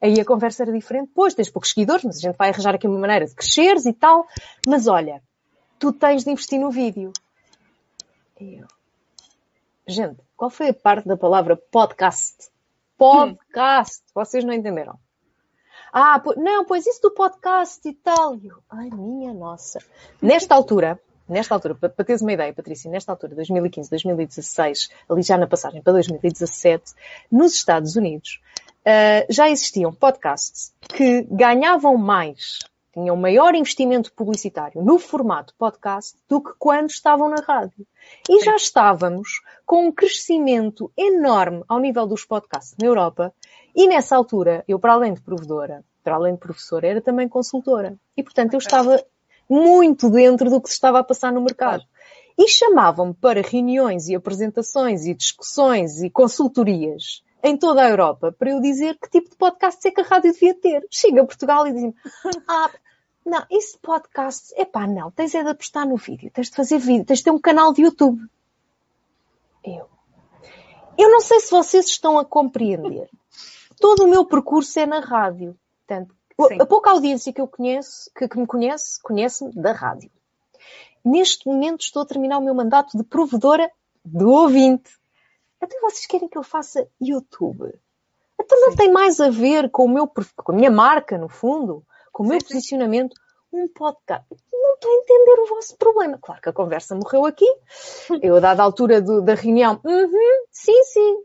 [0.00, 1.10] Aí a conversa era diferente.
[1.14, 3.92] Pois, tens poucos seguidores, mas a gente vai arranjar aqui uma maneira de cresceres e
[3.92, 4.26] tal.
[4.66, 5.22] Mas olha,
[5.78, 7.12] tu tens de investir no vídeo.
[8.40, 8.66] E eu...
[9.86, 12.50] Gente, qual foi a parte da palavra podcast?
[12.96, 14.02] Podcast!
[14.02, 14.10] Hum.
[14.14, 14.98] Vocês não entenderam.
[15.92, 18.34] Ah, não, pois isso do podcast e tal.
[18.36, 19.78] E eu, ai, minha nossa.
[20.20, 20.98] Nesta altura,
[21.28, 25.46] nesta altura, para, para teres uma ideia, Patrícia, nesta altura, 2015, 2016, ali já na
[25.46, 26.92] passagem para 2017,
[27.30, 28.40] nos Estados Unidos,
[28.80, 32.58] uh, já existiam podcasts que ganhavam mais,
[32.92, 37.86] tinham maior investimento publicitário no formato podcast do que quando estavam na rádio.
[38.28, 43.34] E já estávamos com um crescimento enorme ao nível dos podcasts na Europa.
[43.74, 47.98] E nessa altura, eu, para além de provedora, para além de professora, era também consultora.
[48.16, 49.02] E, portanto, eu estava
[49.48, 51.84] muito dentro do que se estava a passar no mercado.
[52.36, 58.50] E chamavam-me para reuniões e apresentações e discussões e consultorias em toda a Europa para
[58.50, 60.86] eu dizer que tipo de podcast é que a rádio devia ter.
[60.90, 61.94] Chega a Portugal e diz-me,
[62.48, 62.70] ah,
[63.24, 66.78] não, esse podcast, é pá, não, tens é de apostar no vídeo, tens de fazer
[66.78, 68.20] vídeo, tens de ter um canal de YouTube.
[69.62, 69.88] Eu.
[70.96, 73.08] Eu não sei se vocês estão a compreender.
[73.80, 75.56] Todo o meu percurso é na rádio.
[75.86, 76.14] Portanto,
[76.48, 76.60] Sim.
[76.60, 80.10] a pouca audiência que eu conheço, que, que me conhece, conhece-me da rádio.
[81.04, 83.70] Neste momento estou a terminar o meu mandato de provedora
[84.04, 84.90] do ouvinte.
[85.60, 87.72] Até vocês querem que eu faça YouTube?
[88.40, 88.76] Então não sim.
[88.76, 92.26] tem mais a ver com o meu com a minha marca, no fundo, com o
[92.26, 93.14] meu sim, posicionamento.
[93.52, 94.26] Um podcast.
[94.52, 96.18] Não estou a entender o vosso problema.
[96.20, 97.46] Claro que a conversa morreu aqui.
[98.20, 101.24] Eu, a dada altura do, da reunião, uhum, sim, sim.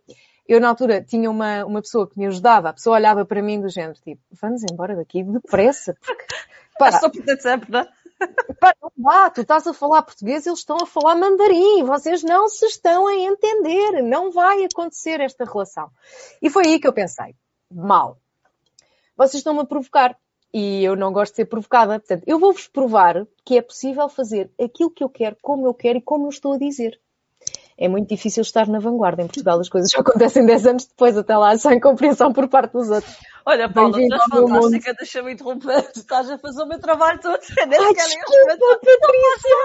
[0.49, 2.69] Eu, na altura, tinha uma, uma pessoa que me ajudava.
[2.69, 5.95] A pessoa olhava para mim do género, tipo, vamos embora daqui depressa.
[6.03, 6.25] Porque,
[6.79, 7.87] pá, só por sempre, não é?
[8.59, 13.05] Pá, tu estás a falar português, eles estão a falar mandarim, vocês não se estão
[13.05, 15.91] a entender, não vai acontecer esta relação.
[16.41, 17.35] E foi aí que eu pensei,
[17.71, 18.17] mal,
[19.15, 20.17] vocês estão-me a provocar
[20.51, 24.51] e eu não gosto de ser provocada, portanto, eu vou-vos provar que é possível fazer
[24.59, 26.99] aquilo que eu quero, como eu quero e como eu estou a dizer
[27.79, 29.21] é muito difícil estar na vanguarda.
[29.21, 32.73] Em Portugal as coisas só acontecem 10 anos depois, até lá, sem compreensão por parte
[32.73, 33.15] dos outros.
[33.45, 35.91] Olha, Paula, tu estás fantástica, deixa-me interromper.
[35.91, 37.39] Tu estás a fazer o meu trabalho todo.
[37.59, 39.55] Ai, desculpa, Patrícia.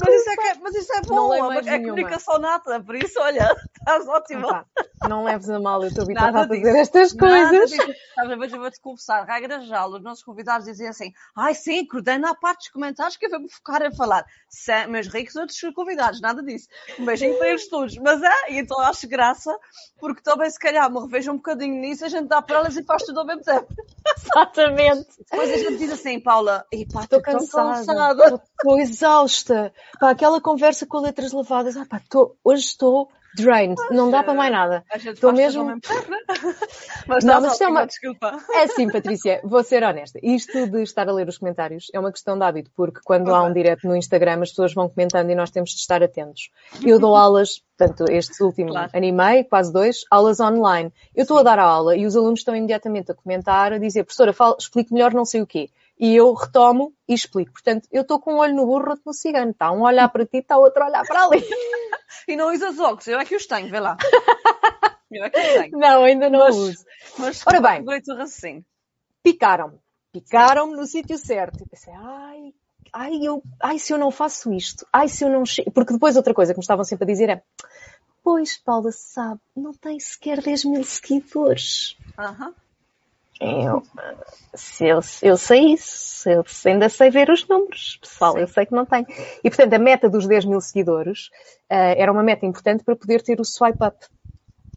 [0.00, 3.54] Mas isso é, que, mas isso é bom, é, é comunicação nata, por isso, olha,
[3.78, 4.66] estás ótima.
[5.00, 7.70] Ah, não leves a mal, eu estou habituada a fazer estas coisas.
[8.16, 12.34] Mas eu vou-te confessar, regra geral, os nossos convidados dizem assim, ai sim, coordena a
[12.34, 14.24] parte dos comentários que eu vou-me focar a falar.
[14.48, 16.68] Sem, meus ricos outros convidados, nada disso.
[16.98, 17.96] Um beijinho para eles todos.
[17.96, 19.56] Mas é, e então acho graça,
[19.98, 22.84] porque também se calhar me revejo um bocadinho nisso, a gente dá para elas e
[22.84, 23.66] faz tudo ao mesmo tempo.
[24.16, 25.08] Exatamente.
[25.30, 29.72] Depois a gente diz assim, Paula, pá, estou cansada, estou exausta.
[29.98, 34.34] Pá, aquela conversa com letras lavadas, ah, pá, tô, hoje estou drained, não dá para
[34.34, 34.84] mais nada.
[34.94, 35.64] Estou mesmo.
[35.64, 35.76] Né?
[37.06, 37.86] mas não, mas é uma...
[37.86, 38.36] desculpa.
[38.52, 40.18] É sim, Patrícia, vou ser honesta.
[40.22, 43.42] Isto de estar a ler os comentários é uma questão de hábito, porque quando há
[43.42, 46.50] um direto no Instagram as pessoas vão comentando e nós temos de estar atentos.
[46.84, 48.90] Eu dou aulas, portanto, este último claro.
[48.92, 50.92] animei, quase dois, aulas online.
[51.14, 54.02] Eu estou a dar a aula e os alunos estão imediatamente a comentar, a dizer,
[54.02, 57.52] professora, fala, explique melhor não sei o quê e eu retomo e explico.
[57.52, 59.50] Portanto, eu estou com um olho no burro, outro no cigano.
[59.50, 61.42] Está um a olhar para ti, está outro a olhar para ali.
[62.28, 63.96] e não usas óculos, eu é que os tenho, vê lá.
[65.10, 65.78] Eu é que os tenho.
[65.78, 66.84] Não, ainda não mas, uso.
[67.18, 67.82] Mas, Ora bem,
[69.22, 69.78] picaram-me.
[70.12, 71.62] Picaram-me no sítio certo.
[71.62, 72.52] E pensei, ai,
[72.92, 75.70] ai, eu, ai, se eu não faço isto, ai, se eu não chego.
[75.70, 77.42] Porque depois outra coisa que me estavam sempre a dizer é,
[78.22, 81.96] pois, Paula, sabe, não tem sequer 10 mil seguidores.
[82.18, 82.48] Aham.
[82.48, 82.54] Uh -huh.
[83.40, 83.82] Eu,
[84.52, 88.40] se eu, eu sei isso, eu ainda sei ver os números, pessoal, Sim.
[88.40, 89.06] eu sei que não tenho.
[89.44, 91.28] E portanto, a meta dos 10 mil seguidores
[91.70, 93.96] uh, era uma meta importante para poder ter o swipe up.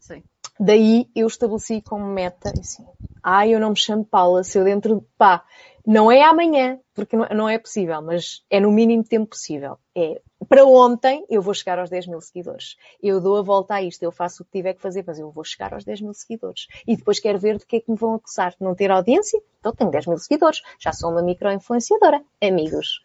[0.00, 0.22] Sim.
[0.60, 2.86] Daí eu estabeleci como meta, assim,
[3.20, 5.44] ah, eu não me chamo Paula, se eu dentro de, pá,
[5.86, 9.78] não é amanhã, porque não é possível, mas é no mínimo tempo possível.
[9.96, 12.76] É para ontem eu vou chegar aos 10 mil seguidores.
[13.02, 15.30] Eu dou a volta a isto, eu faço o que tiver que fazer, mas eu
[15.30, 16.66] vou chegar aos 10 mil seguidores.
[16.86, 18.54] E depois quero ver do que é que me vão acusar.
[18.60, 19.40] Não ter audiência?
[19.60, 20.60] Então tenho 10 mil seguidores.
[20.78, 22.22] Já sou uma micro-influenciadora.
[22.40, 23.04] Amigos.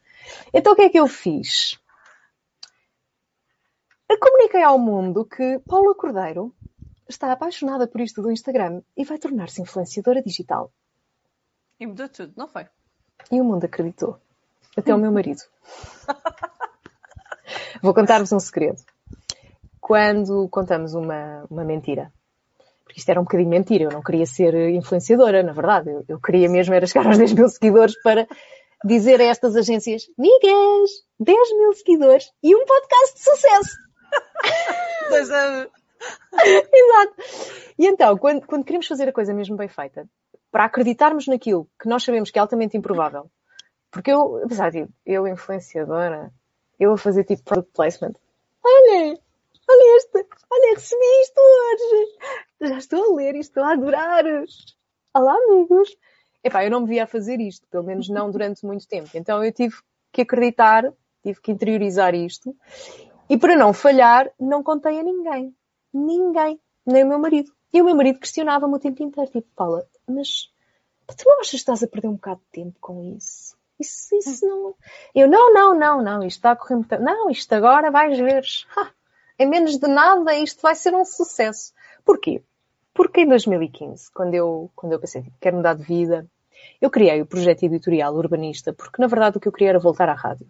[0.53, 1.79] Então o que é que eu fiz?
[4.09, 6.55] Eu comuniquei ao mundo que Paula Cordeiro
[7.09, 10.71] está apaixonada por isto do Instagram e vai tornar-se influenciadora digital.
[11.79, 12.65] E mudou tudo, não foi?
[13.31, 14.19] E o mundo acreditou.
[14.75, 15.41] Até o meu marido.
[17.81, 18.81] Vou contar-vos um segredo.
[19.79, 22.11] Quando contamos uma, uma mentira,
[22.83, 26.19] porque isto era um bocadinho mentira, eu não queria ser influenciadora, na verdade, eu, eu
[26.19, 28.27] queria mesmo era chegar aos 10 mil seguidores para
[28.83, 33.77] dizer a estas agências, migas, 10 mil seguidores e um podcast de sucesso.
[36.73, 37.15] Exato.
[37.77, 40.07] E então, quando, quando queremos fazer a coisa mesmo bem feita,
[40.57, 43.29] para acreditarmos naquilo que nós sabemos que é altamente improvável,
[43.91, 46.33] porque eu, apesar de eu influenciadora,
[46.79, 48.13] eu a fazer tipo product placement.
[48.65, 49.19] Olha,
[49.69, 52.71] olha este, olha, recebi isto hoje.
[52.71, 54.23] Já estou a ler e estou a adorar.
[55.13, 55.95] Olá, amigos.
[56.43, 59.11] Epá, eu não me via a fazer isto, pelo menos não durante muito tempo.
[59.13, 59.75] Então eu tive
[60.11, 60.91] que acreditar,
[61.21, 62.55] tive que interiorizar isto.
[63.29, 65.55] E para não falhar, não contei a ninguém.
[65.93, 66.59] Ninguém.
[66.87, 67.51] Nem o meu marido.
[67.73, 69.29] E o meu marido questionava-me o tempo inteiro.
[69.29, 70.49] Tipo, Paula, mas
[71.05, 73.57] tu não achas que estás a perder um bocado de tempo com isso?
[73.79, 74.73] Isso, isso não.
[75.13, 76.99] Eu, não, não, não, não, isto está a correr muito.
[76.99, 78.43] Não, isto agora vais ver.
[78.75, 78.91] Ha,
[79.37, 81.73] em menos de nada, isto vai ser um sucesso.
[82.03, 82.41] Porquê?
[82.93, 86.27] Porque em 2015, quando eu, quando eu pensei, tipo, quero mudar de vida,
[86.81, 90.09] eu criei o projeto editorial urbanista, porque na verdade o que eu queria era voltar
[90.09, 90.47] à rádio.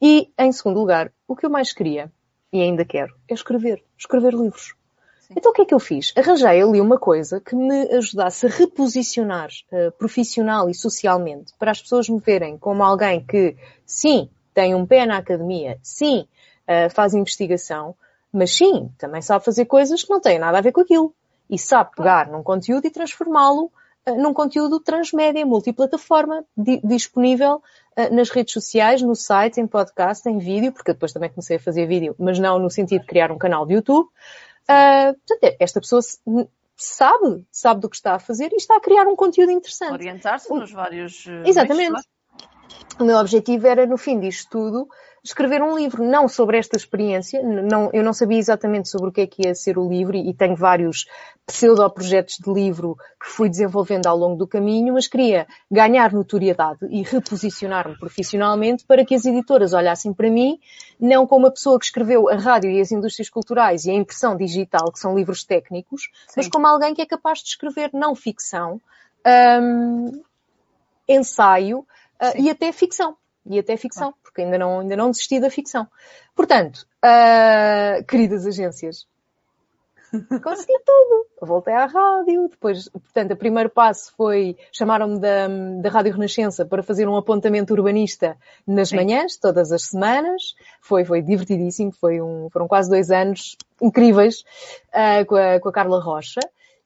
[0.00, 2.12] E, em segundo lugar, o que eu mais queria,
[2.52, 3.84] e ainda quero, é escrever.
[3.98, 4.77] Escrever livros.
[5.30, 6.12] Então o que é que eu fiz?
[6.16, 11.82] Arranjei ali uma coisa que me ajudasse a reposicionar uh, profissional e socialmente para as
[11.82, 16.26] pessoas me verem como alguém que, sim, tem um pé na academia, sim,
[16.66, 17.94] uh, faz investigação,
[18.32, 21.14] mas sim, também sabe fazer coisas que não têm nada a ver com aquilo.
[21.50, 23.70] E sabe pegar num conteúdo e transformá-lo
[24.08, 27.62] uh, num conteúdo transmédia, multiplataforma, di disponível
[28.12, 31.84] nas redes sociais, no site, em podcast, em vídeo, porque depois também comecei a fazer
[31.84, 34.08] vídeo, mas não no sentido de criar um canal de YouTube.
[34.70, 36.02] Uh, portanto, esta pessoa
[36.76, 39.92] sabe, sabe do que está a fazer e está a criar um conteúdo interessante.
[39.92, 41.26] Orientar-se nos vários.
[41.44, 41.90] Exatamente.
[41.90, 42.06] Meios,
[42.98, 44.88] o meu objetivo era, no fim disto tudo,
[45.22, 49.20] escrever um livro, não sobre esta experiência, não, eu não sabia exatamente sobre o que
[49.20, 51.06] é que ia ser o livro e, e tenho vários
[51.46, 57.02] pseudo-projetos de livro que fui desenvolvendo ao longo do caminho, mas queria ganhar notoriedade e
[57.02, 60.58] reposicionar-me profissionalmente para que as editoras olhassem para mim,
[61.00, 64.36] não como a pessoa que escreveu a rádio e as indústrias culturais e a impressão
[64.36, 66.34] digital, que são livros técnicos, Sim.
[66.36, 68.80] mas como alguém que é capaz de escrever não ficção,
[69.62, 70.22] um,
[71.08, 71.86] ensaio,
[72.20, 73.16] uh, e até ficção.
[73.46, 75.88] E até ficção, porque ainda não, ainda não desisti da ficção.
[76.34, 79.06] Portanto, uh, queridas agências,
[80.42, 81.26] consegui tudo.
[81.42, 85.48] voltei à rádio, depois, portanto, o primeiro passo foi, chamaram-me da,
[85.80, 88.96] da Rádio Renascença para fazer um apontamento urbanista nas Sim.
[88.96, 90.54] manhãs, todas as semanas.
[90.80, 94.44] Foi, foi divertidíssimo, foi um, foram quase dois anos incríveis,
[94.88, 96.40] uh, com, a, com a Carla Rocha.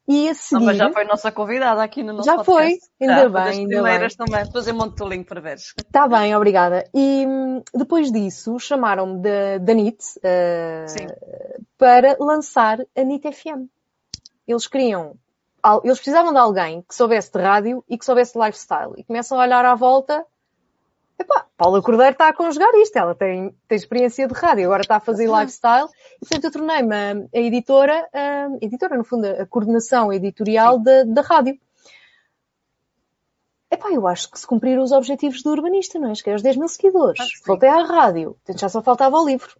[0.09, 0.61] E a seguir...
[0.61, 2.81] Não, mas já foi nossa convidada aqui no nosso Já podcast.
[2.99, 4.27] foi, ainda já, bem, ainda primeiras bem.
[4.27, 4.45] também.
[4.45, 5.75] Depois eu monto o link para veres.
[5.79, 6.85] Está bem, obrigada.
[6.93, 13.67] E hum, depois disso chamaram-me da, da NIT uh, para lançar a NIT FM.
[14.47, 15.15] Eles queriam,
[15.85, 18.95] eles precisavam de alguém que soubesse de rádio e que soubesse de lifestyle.
[18.97, 20.27] E começam a olhar à volta
[21.23, 24.97] Epá, Paula Cordeiro está a conjugar isto, ela tem, tem experiência de rádio, agora está
[24.97, 29.47] a fazer lifestyle, e portanto eu tornei-me a, a, editora, a, editora, no fundo, a
[29.47, 31.57] coordenação editorial da, da rádio.
[33.71, 36.15] Epá, eu acho que se cumprir os objetivos do urbanista, não é?
[36.15, 37.41] Que é os 10 mil seguidores.
[37.47, 39.57] Voltei à rádio, portanto já só faltava o livro.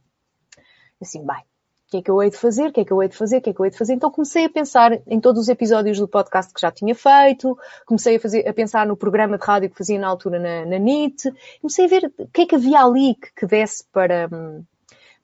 [1.01, 1.45] Assim, bem,
[1.93, 3.37] que é que eu hei de fazer, o que é que eu hei de fazer,
[3.37, 3.93] o que é que eu hei de fazer.
[3.93, 8.17] Então comecei a pensar em todos os episódios do podcast que já tinha feito, comecei
[8.17, 11.31] a, fazer, a pensar no programa de rádio que fazia na altura na, na NIT,
[11.61, 14.31] comecei a ver o que é que havia ali que, que desse para,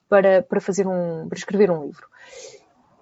[0.09, 2.07] para, para fazer um, para escrever um livro.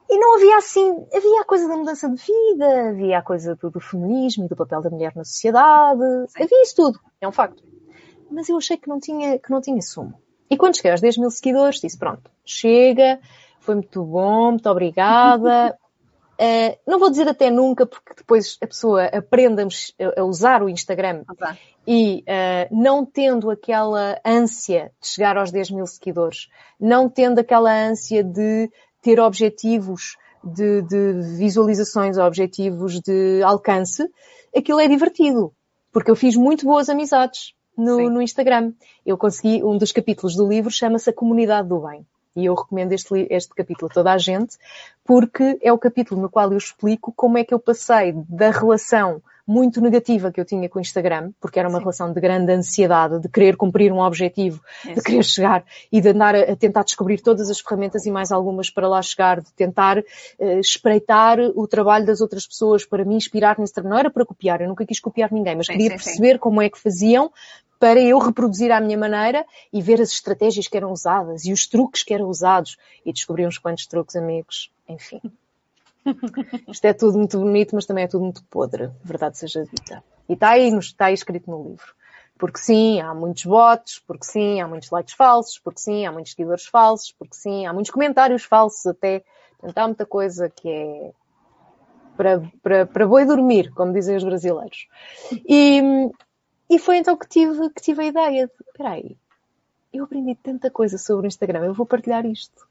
[0.09, 3.69] E não havia assim, havia a coisa da mudança de vida, havia a coisa do,
[3.69, 6.03] do feminismo e do papel da mulher na sociedade,
[6.37, 7.65] havia isso tudo, é um facto.
[8.31, 10.15] Mas eu achei que não tinha, que não tinha sumo.
[10.49, 13.19] E quando cheguei aos 10 mil seguidores, disse, pronto, chega,
[13.67, 15.77] foi muito bom, muito obrigada.
[16.41, 20.69] Uh, não vou dizer até nunca, porque depois a pessoa aprende a, a usar o
[20.69, 21.59] Instagram okay.
[21.87, 26.49] e uh, não tendo aquela ânsia de chegar aos 10 mil seguidores,
[26.81, 28.71] não tendo aquela ânsia de
[29.03, 34.09] ter objetivos de, de visualizações, objetivos de alcance,
[34.57, 35.53] aquilo é divertido.
[35.93, 38.73] Porque eu fiz muito boas amizades no, no Instagram.
[39.05, 42.07] Eu consegui, um dos capítulos do livro chama-se A Comunidade do Bem.
[42.37, 44.59] E eu recomendo este, este capítulo a toda a gente,
[45.05, 49.23] porque é o capítulo no qual eu explico como é que eu passei da relação
[49.47, 51.85] muito negativa que eu tinha com o Instagram, porque era uma Sim.
[51.85, 56.09] relação de grande ansiedade, de querer cumprir um objetivo, é de querer chegar e de
[56.09, 59.99] andar a, tentar descobrir todas as ferramentas e mais algumas para lá chegar, de tentar
[59.99, 63.91] uh, espreitar o trabalho das outras pessoas para me inspirar nesse trabalho.
[63.91, 66.39] Não era para copiar, eu nunca quis copiar ninguém, mas sim, queria sim, perceber sim.
[66.39, 67.31] como é que faziam
[67.79, 71.67] para eu reproduzir à minha maneira e ver as estratégias que eram usadas e os
[71.67, 74.73] truques que eram usados e descobrir uns quantos truques, amigos.
[74.89, 75.21] Enfim.
[76.69, 80.03] Isto é tudo muito bonito, mas também é tudo muito podre, verdade seja dita.
[80.29, 81.95] E está aí, está aí escrito no livro.
[82.39, 86.33] Porque sim, há muitos bots, porque sim, há muitos likes falsos, porque sim, há muitos
[86.33, 89.25] seguidores falsos, porque sim, há muitos comentários falsos até.
[89.59, 91.13] Portanto, há muita coisa que é
[92.17, 94.89] para, para, para boi dormir, como dizem os brasileiros.
[95.49, 95.81] E,
[96.69, 99.17] e foi então que tive, que tive a ideia de, espera aí,
[99.93, 102.67] eu aprendi tanta coisa sobre o Instagram, eu vou partilhar isto.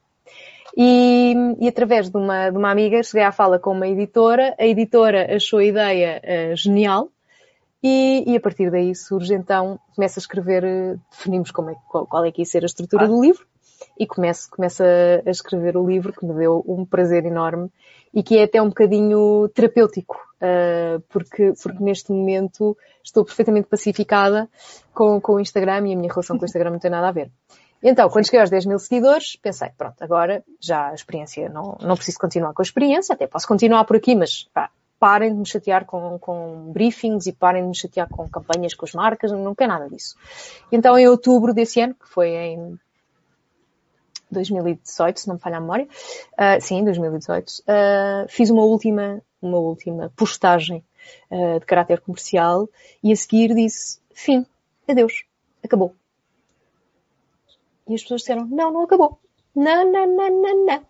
[0.78, 4.66] E, e, através de uma, de uma amiga cheguei à fala com uma editora, a
[4.66, 7.10] editora achou a ideia uh, genial
[7.82, 12.06] e, e, a partir daí surge então, começa a escrever, uh, definimos como é, qual,
[12.06, 13.08] qual, é que ia ser a estrutura ah.
[13.08, 13.46] do livro
[13.98, 17.70] e começo, começo a, a escrever o livro que me deu um prazer enorme
[18.14, 24.50] e que é até um bocadinho terapêutico, uh, porque, porque neste momento estou perfeitamente pacificada
[24.94, 27.12] com, com o Instagram e a minha relação com o Instagram não tem nada a
[27.12, 27.32] ver.
[27.88, 31.96] Então, quando cheguei aos 10 mil seguidores, pensei, pronto, agora já a experiência, não, não
[31.96, 35.46] preciso continuar com a experiência, até posso continuar por aqui, mas pá, parem de me
[35.46, 39.54] chatear com, com briefings e parem de me chatear com campanhas com as marcas, não
[39.54, 40.16] quero nada disso.
[40.72, 42.80] Então, em outubro desse ano, que foi em
[44.32, 45.88] 2018, se não me falha a memória.
[46.34, 47.50] Uh, sim, 2018.
[47.50, 50.84] Uh, fiz uma última, uma última postagem
[51.30, 52.68] uh, de caráter comercial
[53.04, 54.44] e a seguir disse, fim,
[54.88, 55.24] adeus,
[55.64, 55.94] acabou.
[57.88, 59.20] E as pessoas disseram, não, não acabou.
[59.56, 60.82] Não, não, não, não, não.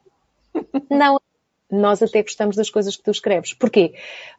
[0.90, 1.20] Não.
[1.70, 3.54] Nós até gostamos das coisas que tu escreves.
[3.54, 3.96] Porquê?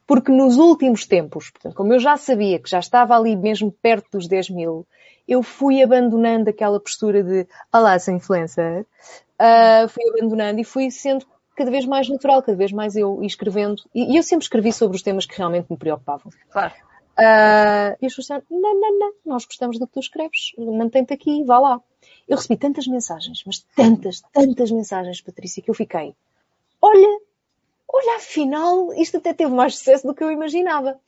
[0.06, 4.12] Porque nos últimos tempos, portanto, como eu já sabia que já estava ali mesmo perto
[4.12, 4.86] dos 10 mil,
[5.26, 8.86] eu fui abandonando aquela postura de olá, sou influencer,
[9.40, 13.82] uh, fui abandonando e fui sendo cada vez mais natural, cada vez mais eu escrevendo.
[13.94, 16.30] E, e eu sempre escrevi sobre os temas que realmente me preocupavam.
[16.50, 16.74] Claro.
[17.18, 21.14] Uh, e as pessoas disseram, não, não, não, nós gostamos do que tu escreves, mantém-te
[21.14, 21.80] aqui, vá lá.
[22.28, 26.14] Eu recebi tantas mensagens, mas tantas, tantas mensagens, Patrícia, que eu fiquei,
[26.80, 27.20] olha,
[27.88, 31.00] olha, afinal, isto até teve mais sucesso do que eu imaginava.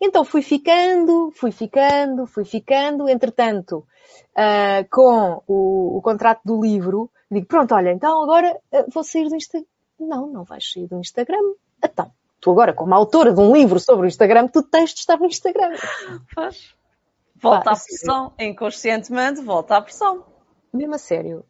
[0.00, 3.86] Então fui ficando, fui ficando, fui ficando, entretanto,
[4.32, 9.28] uh, com o, o, contrato do livro, digo, pronto, olha, então agora uh, vou sair
[9.28, 9.66] do Instagram.
[10.00, 11.54] Não, não vais sair do Instagram.
[11.82, 12.10] Então,
[12.44, 15.24] tu agora, como autora de um livro sobre o Instagram, tu tens de estar no
[15.24, 15.74] Instagram.
[16.34, 16.74] Faz.
[17.34, 20.26] Volta à pressão, inconscientemente, volta à pressão.
[20.70, 21.42] Mesmo a sério.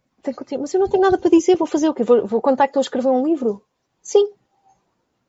[0.60, 2.04] Mas eu não tenho nada para dizer, vou fazer o quê?
[2.04, 3.60] Vou, vou contar que estou a escrever um livro?
[4.00, 4.32] Sim.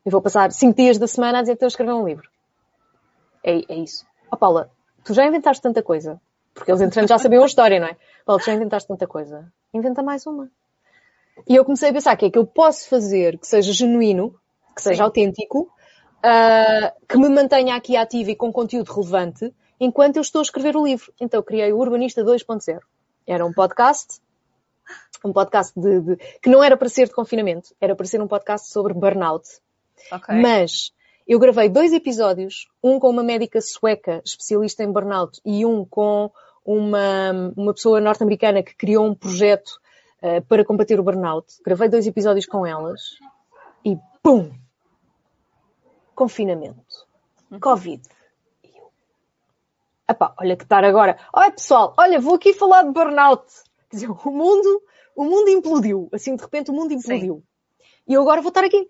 [0.05, 2.29] E vou passar cinco dias da semana a dizer que estou a escrever um livro.
[3.43, 4.05] É, é isso.
[4.31, 4.69] Ó oh, Paula,
[5.03, 6.21] tu já inventaste tanta coisa.
[6.53, 7.97] Porque eles entrando já sabiam a história, não é?
[8.23, 9.51] Paula, tu já inventaste tanta coisa.
[9.73, 10.47] Inventa mais uma.
[11.49, 14.39] E eu comecei a pensar que é que eu posso fazer que seja genuíno,
[14.75, 15.03] que seja Sim.
[15.03, 15.69] autêntico,
[16.25, 20.75] uh, que me mantenha aqui ativo e com conteúdo relevante, enquanto eu estou a escrever
[20.75, 21.13] o livro.
[21.19, 22.79] Então criei o Urbanista 2.0.
[23.25, 24.19] Era um podcast,
[25.23, 28.27] um podcast de, de, que não era para ser de confinamento, era para ser um
[28.27, 29.47] podcast sobre burnout.
[30.11, 30.39] Okay.
[30.39, 30.91] Mas
[31.27, 36.29] eu gravei dois episódios, um com uma médica sueca, especialista em burnout, e um com
[36.63, 39.79] uma, uma pessoa norte-americana que criou um projeto
[40.21, 41.47] uh, para combater o burnout.
[41.63, 43.01] Gravei dois episódios com elas
[43.83, 44.51] e pum!
[46.15, 47.05] Confinamento.
[47.51, 47.59] Uhum.
[47.59, 48.01] Covid.
[50.09, 51.17] Epá, olha que estar agora.
[51.33, 53.45] Olha pessoal, olha, vou aqui falar de burnout.
[53.89, 54.81] Quer dizer, o mundo,
[55.15, 56.09] o mundo implodiu.
[56.13, 57.35] Assim, de repente o mundo implodiu.
[57.35, 57.43] Sim.
[58.07, 58.87] E eu agora vou estar aqui.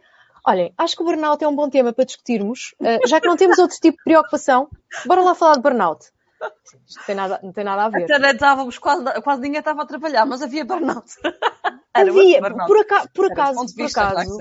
[0.48, 3.36] Olhem, acho que o burnout é um bom tema para discutirmos, uh, já que não
[3.36, 4.70] temos outro tipo de preocupação.
[5.06, 6.12] Bora lá falar de burnout.
[6.86, 8.04] Isto não tem nada, não tem nada a ver.
[8.04, 11.08] Até estávamos quase, quase ninguém estava a trabalhar, mas havia burnout.
[11.94, 12.68] havia, burnout.
[12.68, 12.82] por, por
[13.32, 14.38] acaso, por acaso,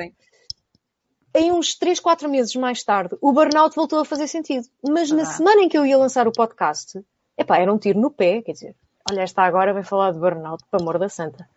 [1.35, 4.67] em uns 3, 4 meses mais tarde, o burnout voltou a fazer sentido.
[4.89, 5.17] Mas ah.
[5.17, 7.05] na semana em que eu ia lançar o podcast,
[7.37, 8.77] epá, era um tiro no pé, quer dizer,
[9.11, 11.49] olha, esta agora vem falar de burnout, para amor da santa.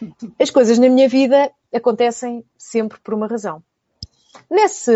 [0.40, 3.62] As coisas na minha vida acontecem sempre por uma razão.
[4.50, 4.92] Nesse.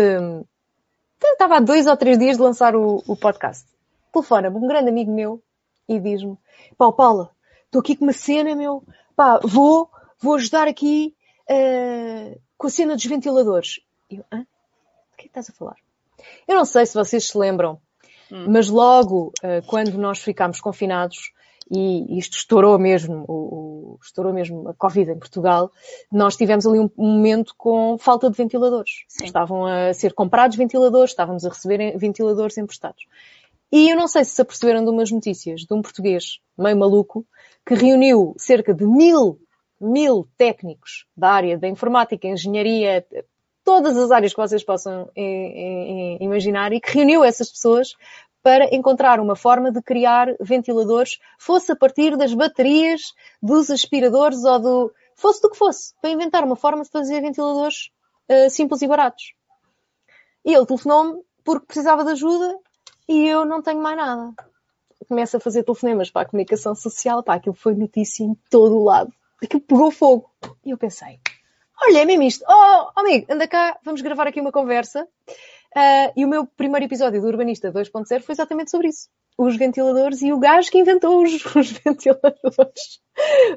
[1.21, 3.65] Estava há dois ou três dias de lançar o, o podcast.
[4.11, 5.41] Telefona-me um grande amigo meu
[5.87, 6.37] e diz-me:
[6.77, 7.31] Pá, Paula,
[7.65, 8.83] estou aqui com uma cena, meu.
[9.15, 11.15] Pá, vou, vou ajudar aqui
[11.49, 13.79] uh, com a cena dos ventiladores.
[14.17, 14.39] Eu, hã?
[14.39, 15.75] De que é que estás a falar?
[16.47, 17.79] Eu não sei se vocês se lembram,
[18.31, 18.45] hum.
[18.49, 21.31] mas logo uh, quando nós ficámos confinados,
[21.71, 25.71] e isto estourou mesmo, o, o, estourou mesmo a Covid em Portugal,
[26.11, 29.05] nós tivemos ali um, um momento com falta de ventiladores.
[29.07, 29.25] Sim.
[29.25, 33.05] Estavam a ser comprados ventiladores, estávamos a receber ventiladores emprestados.
[33.71, 37.25] E eu não sei se se aperceberam de umas notícias de um português meio maluco
[37.65, 39.39] que reuniu cerca de mil,
[39.81, 43.03] mil técnicos da área da informática, engenharia,
[43.63, 47.95] todas as áreas que vocês possam eh, eh, imaginar e que reuniu essas pessoas
[48.43, 54.59] para encontrar uma forma de criar ventiladores, fosse a partir das baterias dos aspiradores ou
[54.59, 54.93] do.
[55.15, 57.89] fosse do que fosse, para inventar uma forma de fazer ventiladores
[58.29, 59.33] uh, simples e baratos.
[60.43, 62.59] E ele telefonou-me porque precisava de ajuda
[63.07, 64.33] e eu não tenho mais nada.
[65.07, 68.83] Começa a fazer telefonemas para a comunicação social, pá, aquilo foi notícia em todo o
[68.83, 69.13] lado.
[69.41, 70.29] Aquilo pegou fogo.
[70.65, 71.19] E eu pensei,
[71.87, 72.45] olha, é isto.
[72.47, 75.07] Oh, amigo, anda cá, vamos gravar aqui uma conversa.
[75.75, 79.09] Uh, e o meu primeiro episódio do Urbanista 2.0 foi exatamente sobre isso.
[79.37, 83.01] Os ventiladores e o gajo que inventou os, os ventiladores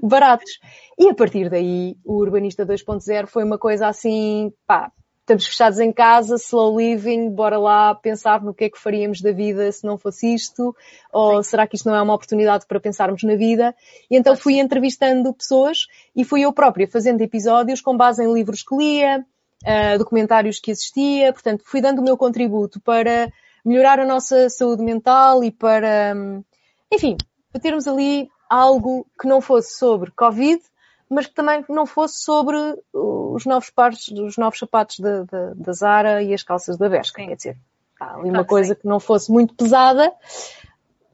[0.03, 0.59] baratos.
[0.99, 4.91] E a partir daí, o Urbanista 2.0 foi uma coisa assim, pá,
[5.27, 9.33] estamos fechados em casa, slow living, bora lá pensar no que é que faríamos da
[9.33, 10.75] vida se não fosse isto,
[11.13, 11.51] ou Sim.
[11.51, 13.75] será que isto não é uma oportunidade para pensarmos na vida?
[14.09, 18.63] E então fui entrevistando pessoas e fui eu própria fazendo episódios com base em livros
[18.63, 19.27] que lia,
[19.65, 23.29] uh, documentários que assistia, portanto, fui dando o meu contributo para
[23.65, 26.45] melhorar a nossa saúde mental e para, um,
[26.93, 27.17] enfim,
[27.51, 30.63] para termos ali algo que não fosse sobre Covid,
[31.09, 32.57] mas que também não fosse sobre
[32.93, 37.25] os novos pares, os novos sapatos da, da, da Zara e as calças da Vesca.
[37.25, 37.59] Quer dizer,
[38.01, 40.13] há ali uma coisa que não fosse muito pesada,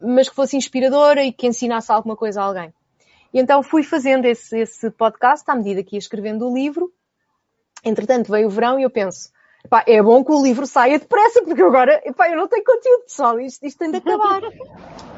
[0.00, 2.74] mas que fosse inspiradora e que ensinasse alguma coisa a alguém.
[3.32, 6.92] E então fui fazendo esse, esse podcast à medida que ia escrevendo o livro.
[7.84, 9.30] Entretanto, veio o verão e eu penso,
[9.64, 13.04] Epá, é bom que o livro saia depressa, porque agora epá, eu não tenho conteúdo,
[13.04, 14.40] pessoal, isto, isto tem de acabar.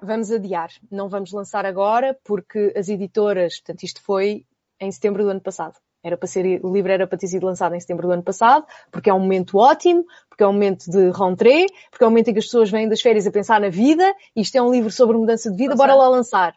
[0.00, 4.44] vamos adiar, não vamos lançar agora, porque as editoras, portanto, isto foi
[4.80, 5.74] em setembro do ano passado.
[6.02, 8.64] Era para ser, o livro era para ter sido lançado em setembro do ano passado,
[8.90, 12.28] porque é um momento ótimo, porque é um momento de rentrée, porque é um momento
[12.28, 14.90] em que as pessoas vêm das férias a pensar na vida, isto é um livro
[14.90, 16.54] sobre mudança de vida, bora lá lançar.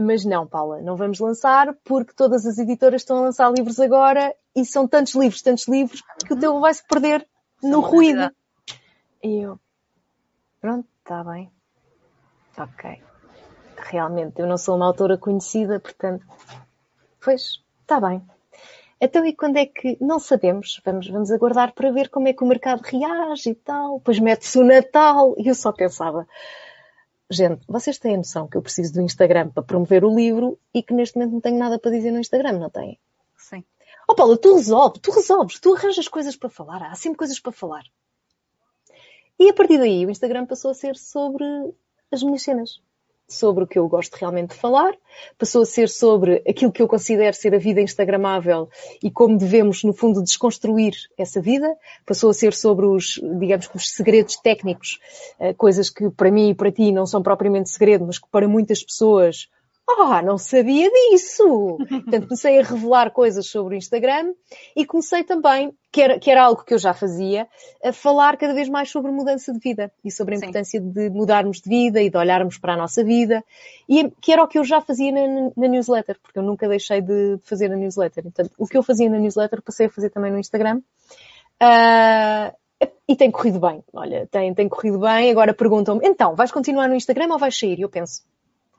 [0.00, 4.34] Mas não, Paula, não vamos lançar porque todas as editoras estão a lançar livros agora
[4.54, 7.26] e são tantos livros, tantos livros, que o teu vai se perder
[7.62, 8.30] no ruído.
[9.22, 9.60] E eu,
[10.60, 11.50] pronto, está bem.
[12.58, 13.02] Ok.
[13.76, 16.24] Realmente, eu não sou uma autora conhecida, portanto,
[17.20, 18.22] pois, está bem.
[19.00, 22.44] Então, e quando é que, não sabemos, vamos, vamos aguardar para ver como é que
[22.44, 26.26] o mercado reage e tal, depois mete-se o Natal, e eu só pensava,
[27.32, 30.82] Gente, vocês têm a noção que eu preciso do Instagram para promover o livro e
[30.82, 33.00] que neste momento não tenho nada para dizer no Instagram, não têm?
[33.38, 33.64] Sim.
[34.06, 37.50] Oh Paula, tu resolves, tu resolves, tu arranjas coisas para falar, há sempre coisas para
[37.50, 37.84] falar.
[39.38, 41.44] E a partir daí o Instagram passou a ser sobre
[42.12, 42.80] as minhas cenas.
[43.28, 44.94] Sobre o que eu gosto realmente de falar,
[45.38, 48.68] passou a ser sobre aquilo que eu considero ser a vida instagramável
[49.02, 53.90] e como devemos, no fundo, desconstruir essa vida, passou a ser sobre os, digamos, os
[53.90, 54.98] segredos técnicos,
[55.38, 58.46] eh, coisas que para mim e para ti não são propriamente segredo, mas que para
[58.46, 59.48] muitas pessoas
[59.88, 61.76] ah, não sabia disso!
[61.76, 64.32] Portanto, comecei a revelar coisas sobre o Instagram
[64.76, 67.48] e comecei também, que era, que era algo que eu já fazia,
[67.84, 70.90] a falar cada vez mais sobre mudança de vida e sobre a importância Sim.
[70.90, 73.44] de mudarmos de vida e de olharmos para a nossa vida.
[73.88, 77.00] E que era o que eu já fazia na, na newsletter, porque eu nunca deixei
[77.00, 78.22] de fazer a newsletter.
[78.22, 80.80] Portanto, o que eu fazia na newsletter passei a fazer também no Instagram.
[81.60, 82.56] Uh,
[83.06, 83.82] e tem corrido bem.
[83.92, 85.30] Olha, tem, tem corrido bem.
[85.30, 87.78] Agora perguntam-me, então, vais continuar no Instagram ou vais sair?
[87.78, 88.22] E eu penso,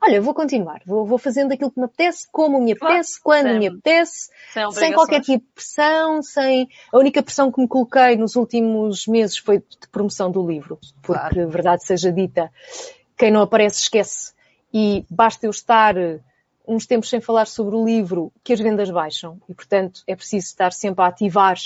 [0.04, 3.66] olha, vou continuar, vou, vou fazendo aquilo que me apetece, como me apetece, quando me
[3.66, 6.68] apetece, sem, sem, qualquer tipo de pressão, sem.
[6.92, 11.34] A única pressão que me coloquei nos últimos meses foi de promoção do livro, porque,
[11.34, 11.48] claro.
[11.48, 12.50] verdade seja dita,
[13.16, 14.32] quem não aparece esquece.
[14.72, 15.94] E basta eu estar
[16.66, 20.46] uns tempos sem falar sobre o livro que as vendas baixam e, portanto, é preciso
[20.46, 21.56] estar sempre a ativar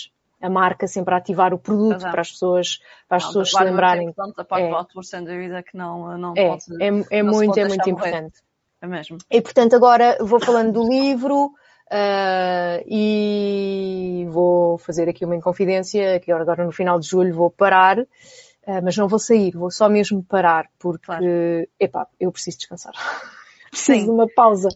[0.40, 2.78] a marca sempre a ativar o produto para as pessoas,
[3.08, 4.14] para as não, pessoas se lembrarem.
[4.36, 4.68] A parte é.
[4.68, 6.64] do autor, sem dúvida, que não, não é, pode.
[6.82, 8.40] É, é não muito, é muito importante.
[8.80, 9.18] É mesmo.
[9.30, 16.30] E portanto, agora vou falando do livro uh, e vou fazer aqui uma inconfidência, que
[16.30, 17.98] agora no final de julho vou parar.
[17.98, 21.24] Uh, mas não vou sair, vou só mesmo parar, porque, claro.
[21.80, 22.92] epá, eu preciso descansar.
[23.70, 24.04] preciso Sim.
[24.04, 24.68] de uma pausa.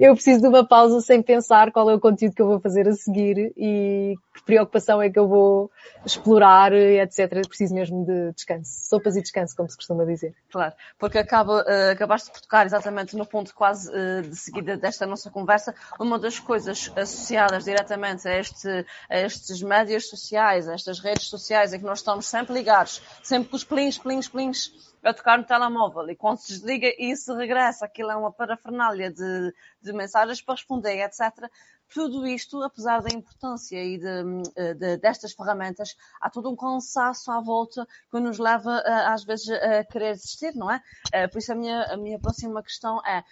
[0.00, 2.88] Eu preciso de uma pausa sem pensar qual é o conteúdo que eu vou fazer
[2.88, 5.70] a seguir e que preocupação é que eu vou
[6.04, 7.46] explorar, etc.
[7.46, 8.70] Preciso mesmo de descanso.
[8.88, 10.34] Sopas e descanso, como se costuma dizer.
[10.50, 15.06] Claro, porque acaba, uh, acabaste de tocar exatamente no ponto quase uh, de seguida desta
[15.06, 15.74] nossa conversa.
[15.98, 21.72] Uma das coisas associadas diretamente a, este, a estes médias sociais, a estas redes sociais,
[21.72, 25.44] é que nós estamos sempre ligados, sempre com os plins, plins, plins a tocar no
[25.44, 30.54] telemóvel e quando se desliga isso regressa, aquilo é uma parafernália de, de mensagens para
[30.54, 31.50] responder, etc.
[31.92, 37.40] Tudo isto, apesar da importância e de, de, destas ferramentas, há todo um cansaço à
[37.40, 40.82] volta que nos leva, às vezes, a querer desistir, não é?
[41.12, 43.24] Eh, por isso, a minha, a minha próxima questão é eh,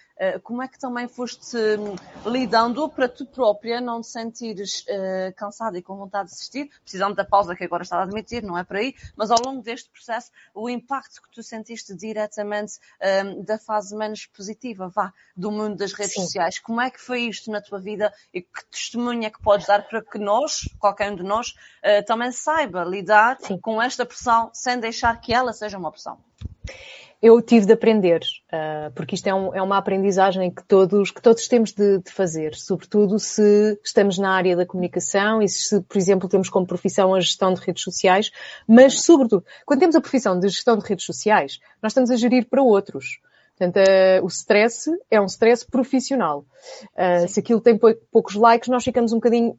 [0.43, 1.95] como é que também foste hum,
[2.25, 7.15] lidando para tu própria não te sentires uh, cansada e com vontade de desistir, precisando
[7.15, 9.89] da pausa que agora está a admitir, não é por aí, mas ao longo deste
[9.89, 12.79] processo, o impacto que tu sentiste diretamente
[13.25, 16.21] um, da fase menos positiva, vá, do mundo das redes Sim.
[16.21, 19.67] sociais, como é que foi isto na tua vida e que testemunha é que podes
[19.67, 23.57] dar para que nós, qualquer um de nós, uh, também saiba lidar Sim.
[23.57, 26.17] com esta pressão sem deixar que ela seja uma opção?
[27.23, 28.19] Eu tive de aprender,
[28.51, 32.11] uh, porque isto é, um, é, uma aprendizagem que todos, que todos temos de, de,
[32.11, 37.15] fazer, sobretudo se estamos na área da comunicação e se, por exemplo, temos como profissão
[37.15, 38.29] a gestão de redes sociais,
[38.67, 42.45] mas, sobretudo, quando temos a profissão de gestão de redes sociais, nós estamos a gerir
[42.49, 43.21] para outros.
[43.57, 46.45] Portanto, uh, o stress é um stress profissional.
[46.93, 47.79] Uh, se aquilo tem
[48.11, 49.57] poucos likes, nós ficamos um bocadinho,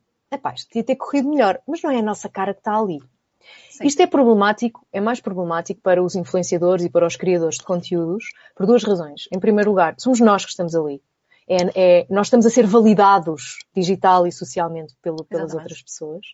[0.55, 3.01] isto podia ter corrido melhor, mas não é a nossa cara que está ali.
[3.71, 3.87] Sim.
[3.87, 8.27] Isto é problemático, é mais problemático para os influenciadores e para os criadores de conteúdos
[8.55, 9.29] por duas razões.
[9.33, 11.03] Em primeiro lugar, somos nós que estamos ali.
[11.47, 15.63] É, é, nós estamos a ser validados digital e socialmente pelo, pelas Exatamente.
[15.65, 16.27] outras pessoas.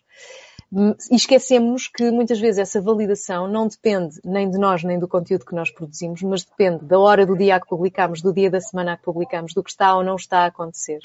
[1.11, 5.45] E esquecemos que muitas vezes essa validação não depende nem de nós nem do conteúdo
[5.45, 8.95] que nós produzimos, mas depende da hora do dia que publicamos, do dia da semana
[8.95, 10.99] que publicamos, do que está ou não está a acontecer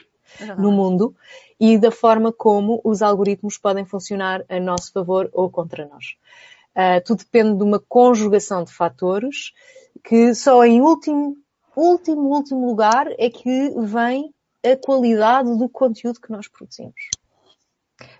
[0.58, 1.14] no mundo
[1.58, 6.16] e da forma como os algoritmos podem funcionar a nosso favor ou contra nós.
[6.76, 9.52] Uh, tudo depende de uma conjugação de fatores
[10.04, 11.36] que só em último
[11.76, 16.94] último, último lugar é que vem a qualidade do conteúdo que nós produzimos.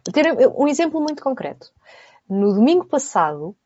[0.05, 1.73] Vou ter um exemplo muito concreto.
[2.29, 3.57] No domingo passado,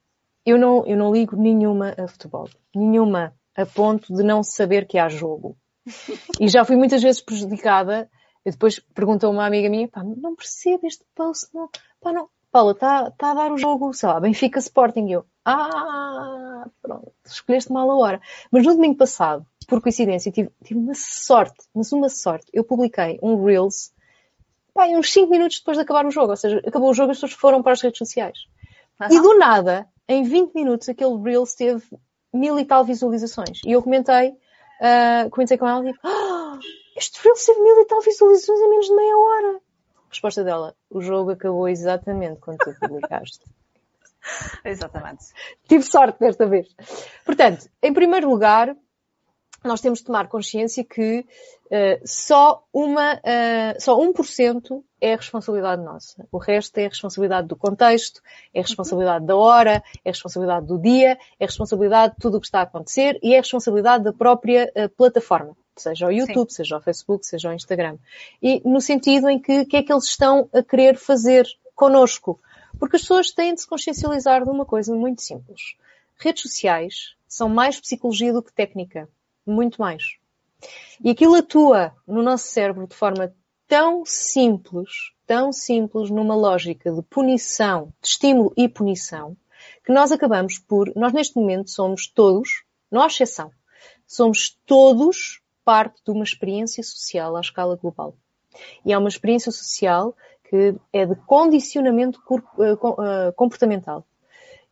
[0.47, 2.49] eu não, eu não ligo nenhuma a futebol.
[2.75, 5.57] Nenhuma a ponto de não saber que há jogo.
[6.41, 8.09] E já fui muitas vezes prejudicada.
[8.45, 11.69] E depois perguntou uma amiga minha, pá, não percebo este post, não,
[12.01, 12.29] pá, não.
[12.51, 15.09] Paula, está tá a dar o jogo, sei lá, Benfica Sporting.
[15.09, 18.21] Eu, ah, pronto, escolheste mal a hora.
[18.51, 22.47] Mas no domingo passado, por coincidência, tive, tive uma sorte, mas uma sorte.
[22.53, 23.93] Eu publiquei um Reels,
[24.75, 26.31] pá, uns 5 minutos depois de acabar o jogo.
[26.31, 28.39] Ou seja, acabou o jogo e as pessoas foram para as redes sociais.
[29.01, 29.07] Uhum.
[29.13, 31.85] E do nada, em 20 minutos, aquele Reels teve
[32.35, 33.61] mil e tal visualizações.
[33.65, 36.40] E eu comentei, uh, comentei com ela e digo, ah,
[36.97, 39.61] este Reels teve mil e tal visualizações em menos de meia hora.
[40.09, 43.45] Resposta dela, o jogo acabou exatamente quando tu publicaste.
[44.65, 45.25] exatamente.
[45.69, 46.69] Tive sorte desta vez.
[47.25, 48.77] Portanto, em primeiro lugar,
[49.69, 56.27] nós temos de tomar consciência que uh, só, uma, uh, só 1% é responsabilidade nossa.
[56.31, 58.23] O resto é responsabilidade do contexto,
[58.55, 62.61] é responsabilidade da hora, é responsabilidade do dia, é responsabilidade de tudo o que está
[62.61, 65.57] a acontecer e é responsabilidade da própria uh, plataforma.
[65.77, 66.57] Seja o YouTube, Sim.
[66.57, 67.97] seja o Facebook, seja o Instagram.
[68.43, 72.39] E no sentido em que, que é que eles estão a querer fazer connosco?
[72.79, 75.75] Porque as pessoas têm de se consciencializar de uma coisa muito simples.
[76.19, 79.09] Redes sociais são mais psicologia do que técnica
[79.47, 80.03] muito mais.
[81.03, 83.35] E aquilo atua no nosso cérebro de forma
[83.67, 89.37] tão simples, tão simples numa lógica de punição, de estímulo e punição,
[89.85, 93.51] que nós acabamos por, nós neste momento somos todos, não há exceção,
[94.07, 98.17] somos todos parte de uma experiência social à escala global.
[98.85, 100.17] E é uma experiência social
[100.49, 102.21] que é de condicionamento
[102.59, 104.05] eh, eh, comportamental.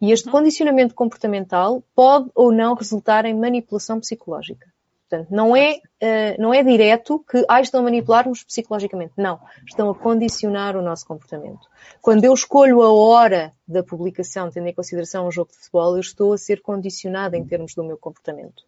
[0.00, 4.66] E este condicionamento comportamental pode ou não resultar em manipulação psicológica.
[5.08, 9.14] Portanto, não é, uh, não é direto que ah, estão a manipular-nos psicologicamente.
[9.16, 9.40] Não.
[9.66, 11.66] Estão a condicionar o nosso comportamento.
[12.02, 16.00] Quando eu escolho a hora da publicação, tendo em consideração um jogo de futebol, eu
[16.00, 18.64] estou a ser condicionada em termos do meu comportamento.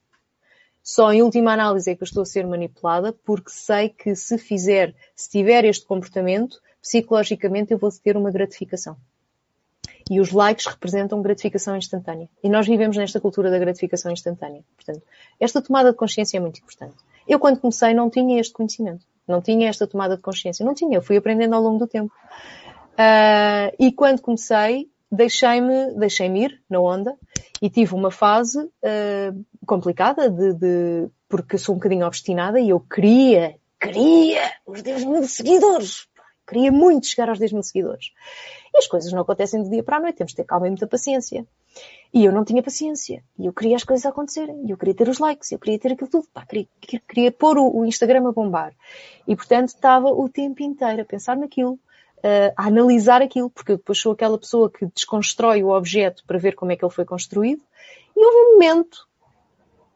[0.82, 4.38] Só em última análise é que eu estou a ser manipulada porque sei que se
[4.38, 8.96] fizer, se tiver este comportamento, psicologicamente eu vou ter uma gratificação.
[10.10, 12.28] E os likes representam gratificação instantânea.
[12.42, 14.62] E nós vivemos nesta cultura da gratificação instantânea.
[14.74, 15.02] Portanto,
[15.38, 16.96] esta tomada de consciência é muito importante.
[17.28, 19.06] Eu, quando comecei, não tinha este conhecimento.
[19.26, 20.66] Não tinha esta tomada de consciência.
[20.66, 20.98] Não tinha.
[20.98, 22.12] Eu fui aprendendo ao longo do tempo.
[22.92, 27.16] Uh, e quando comecei, deixei-me deixei ir na onda
[27.62, 32.80] e tive uma fase uh, complicada de, de, porque sou um bocadinho obstinada e eu
[32.80, 36.08] queria, queria os 10 mil seguidores.
[36.50, 38.12] Queria muito chegar aos 10 mil seguidores.
[38.74, 40.70] E as coisas não acontecem do dia para a noite, temos de ter calma e
[40.70, 41.46] muita paciência.
[42.12, 43.22] E eu não tinha paciência.
[43.38, 44.64] E eu queria as coisas acontecerem.
[44.66, 45.52] E eu queria ter os likes.
[45.52, 46.26] Eu queria ter aquilo tudo.
[46.34, 46.66] Pá, queria,
[47.08, 48.74] queria pôr o, o Instagram a bombar.
[49.28, 53.76] E portanto estava o tempo inteiro a pensar naquilo, uh, a analisar aquilo, porque eu
[53.76, 57.04] depois sou aquela pessoa que desconstrói o objeto para ver como é que ele foi
[57.04, 57.62] construído.
[58.16, 59.06] E houve um momento,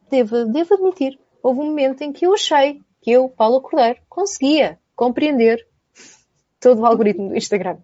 [0.09, 4.79] devo, devo admitir, houve um momento em que eu achei que eu, Paulo Cordeiro, conseguia
[4.95, 5.67] compreender
[6.65, 7.77] todo o algoritmo do Instagram.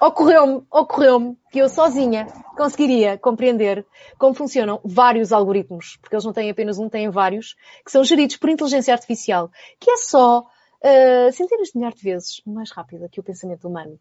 [0.00, 2.26] Ocorreu-me, ocorreu-me que eu sozinha
[2.56, 3.86] conseguiria compreender
[4.18, 7.54] como funcionam vários algoritmos, porque eles não têm apenas um, têm vários,
[7.84, 12.42] que são geridos por inteligência artificial, que é só uh, centenas de milhares de vezes
[12.46, 13.98] mais rápida que o pensamento humano.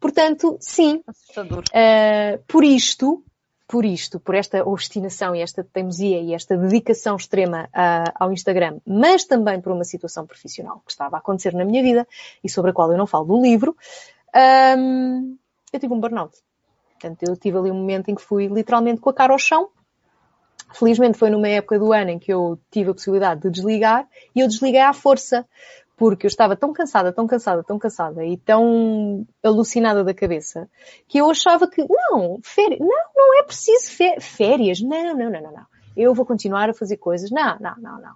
[0.00, 3.24] Portanto, sim, uh, por isto,
[3.68, 8.78] por isto, por esta obstinação e esta teimosia e esta dedicação extrema uh, ao Instagram,
[8.86, 12.06] mas também por uma situação profissional que estava a acontecer na minha vida
[12.44, 13.76] e sobre a qual eu não falo no livro,
[14.78, 15.36] um,
[15.72, 16.36] eu tive um burnout.
[16.92, 19.68] Portanto, eu tive ali um momento em que fui literalmente com a cara ao chão.
[20.72, 24.40] Felizmente foi numa época do ano em que eu tive a possibilidade de desligar e
[24.40, 25.46] eu desliguei à força,
[25.96, 30.68] porque eu estava tão cansada, tão cansada, tão cansada e tão alucinada da cabeça
[31.08, 33.90] que eu achava que, não, férias, não, não é preciso
[34.20, 35.66] férias, não, não, não, não, não.
[35.96, 38.12] Eu vou continuar a fazer coisas, não, não, não, não.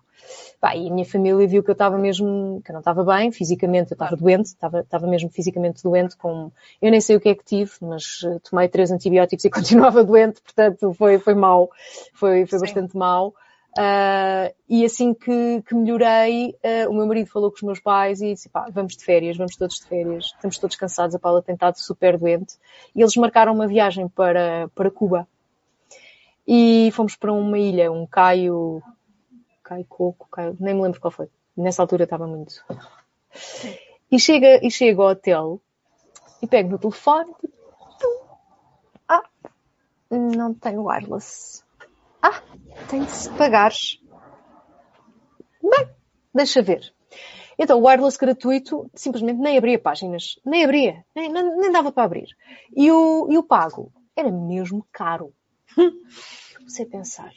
[0.60, 3.32] Pá, e a minha família viu que eu estava mesmo, que eu não estava bem,
[3.32, 6.52] fisicamente, eu estava doente, estava, estava mesmo fisicamente doente, com,
[6.82, 10.04] eu nem sei o que é que tive, mas eh, tomei três antibióticos e continuava
[10.04, 11.70] doente, portanto foi, foi mau,
[12.12, 13.34] foi, foi bastante mau.
[13.78, 18.20] Uh, e assim que, que melhorei, uh, o meu marido falou com os meus pais
[18.20, 21.40] e disse, pá, vamos de férias, vamos todos de férias, estamos todos cansados, a Paula
[21.40, 22.56] tem estado super doente.
[22.94, 25.26] E eles marcaram uma viagem para, para Cuba.
[26.46, 28.82] E fomos para uma ilha, um Caio,
[29.62, 31.28] Caio Coco, Caio, nem me lembro qual foi.
[31.56, 32.64] Nessa altura estava muito.
[34.10, 35.60] E chega, e chega ao hotel
[36.42, 37.54] e pego no telefone, tipo,
[39.06, 39.22] ah,
[40.10, 41.62] não tenho wireless.
[42.88, 43.72] Tem de se pagar.
[45.62, 45.88] Bem,
[46.34, 46.92] deixa ver.
[47.58, 50.38] Então, o wireless gratuito simplesmente nem abria páginas.
[50.44, 51.04] Nem abria.
[51.14, 52.28] Nem, nem, nem dava para abrir.
[52.74, 55.32] E o, e o pago era mesmo caro.
[56.56, 57.32] Comecei a pensar.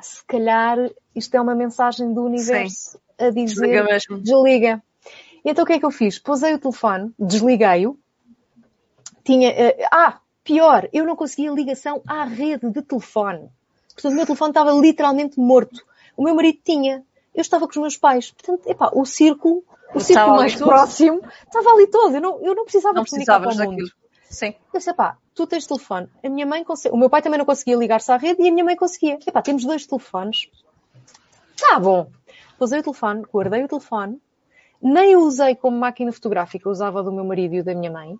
[0.00, 0.78] Se calhar
[1.14, 2.98] isto é uma mensagem do universo Sim.
[3.18, 4.20] a dizer desliga, mesmo.
[4.20, 4.82] desliga.
[5.44, 6.18] E então o que é que eu fiz?
[6.18, 7.98] Pusei o telefone, desliguei-o.
[9.24, 9.50] Tinha.
[9.50, 13.48] Uh, ah, pior, eu não conseguia ligação à rede de telefone.
[13.94, 15.84] Portanto, o meu telefone estava literalmente morto.
[16.16, 17.04] O meu marido tinha.
[17.34, 18.30] Eu estava com os meus pais.
[18.30, 19.64] Portanto, epá, o círculo,
[19.94, 22.14] o círculo mais próximo estava ali todo.
[22.14, 23.58] Eu não, eu não precisava não comunicar com o mundo.
[23.58, 23.88] Daquilo.
[24.28, 24.54] Sim.
[24.72, 26.08] Eu disse, pá, tu tens telefone.
[26.24, 26.94] A minha mãe consegue.
[26.94, 29.18] O meu pai também não conseguia ligar-se à rede e a minha mãe conseguia.
[29.26, 30.48] Epá, temos dois telefones.
[31.56, 32.10] Tá bom.
[32.58, 34.20] Pusei o telefone, guardei o telefone,
[34.80, 38.18] nem o usei como máquina fotográfica, usava do meu marido e o da minha mãe.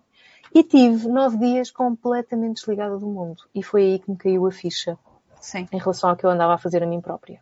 [0.53, 3.43] E tive nove dias completamente desligada do mundo.
[3.55, 4.97] E foi aí que me caiu a ficha.
[5.43, 5.67] Sim.
[5.73, 7.41] Em relação ao que eu andava a fazer a mim própria.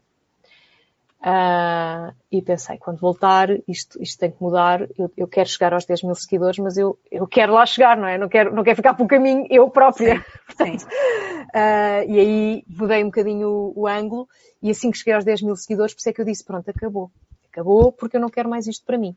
[1.22, 4.82] Uh, e pensei, quando voltar, isto, isto tem que mudar.
[4.98, 8.08] Eu, eu, quero chegar aos 10 mil seguidores, mas eu, eu quero lá chegar, não
[8.08, 8.18] é?
[8.18, 10.16] Não quero, não quero ficar pelo caminho eu própria.
[10.16, 10.82] Sim, Portanto,
[11.54, 14.28] uh, e aí mudei um bocadinho o, o, ângulo
[14.64, 16.68] e assim que cheguei aos 10 mil seguidores, por isso é que eu disse, pronto,
[16.68, 17.12] acabou.
[17.52, 19.16] Acabou porque eu não quero mais isto para mim.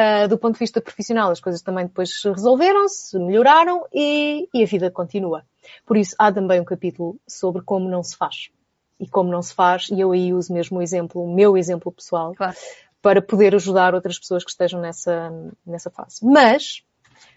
[0.00, 4.66] Uh, do ponto de vista profissional, as coisas também depois resolveram-se, melhoraram e, e a
[4.66, 5.44] vida continua.
[5.84, 8.50] Por isso, há também um capítulo sobre como não se faz
[8.98, 11.90] e como não se faz, e eu aí uso mesmo o exemplo, o meu exemplo
[11.90, 12.54] pessoal, claro.
[13.00, 15.32] para poder ajudar outras pessoas que estejam nessa,
[15.66, 16.18] nessa fase.
[16.22, 16.82] Mas,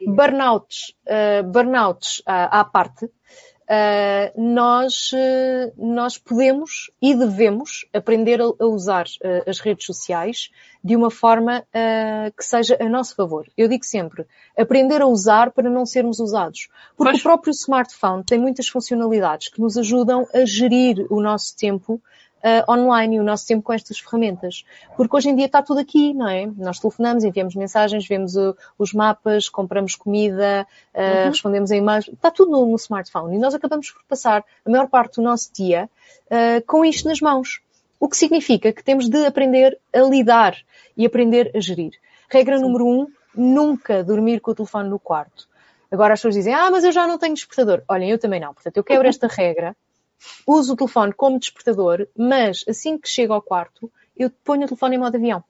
[0.05, 3.09] burnouts, uh, burnouts uh, à parte,
[3.63, 10.49] Uh, nós, uh, nós podemos e devemos aprender a, a usar uh, as redes sociais
[10.83, 11.65] de uma forma
[12.37, 13.47] que seja a nosso favor.
[13.57, 14.25] Eu digo sempre,
[14.57, 16.67] aprender a usar para não sermos usados.
[16.97, 17.21] Porque Mas...
[17.21, 22.01] o próprio smartphone tem muitas funcionalidades que nos ajudam a gerir o nosso tempo
[22.43, 24.65] uh, online e o nosso tempo com estas ferramentas.
[24.95, 26.45] Porque hoje em dia está tudo aqui, não é?
[26.57, 31.29] Nós telefonamos, enviamos mensagens, vemos uh, os mapas, compramos comida, uh, uhum.
[31.29, 33.35] respondemos a e-mails, está tudo no, no, smartphone.
[33.35, 35.89] E nós acabamos por passar a maior parte do nosso dia
[36.65, 37.61] com isto nas mãos.
[37.99, 40.57] O que significa que temos de aprender a lidar
[40.97, 41.91] e aprender a gerir.
[42.27, 42.63] Regra Sim.
[42.63, 45.47] número um, nunca dormir com o telefone no quarto.
[45.91, 47.83] Agora as pessoas dizem, ah, mas eu já não tenho despertador.
[47.87, 48.51] Olhem, eu também não.
[48.51, 49.75] Portanto, eu quebro esta regra
[50.45, 54.95] uso o telefone como despertador, mas assim que chego ao quarto, eu ponho o telefone
[54.95, 55.43] em modo avião.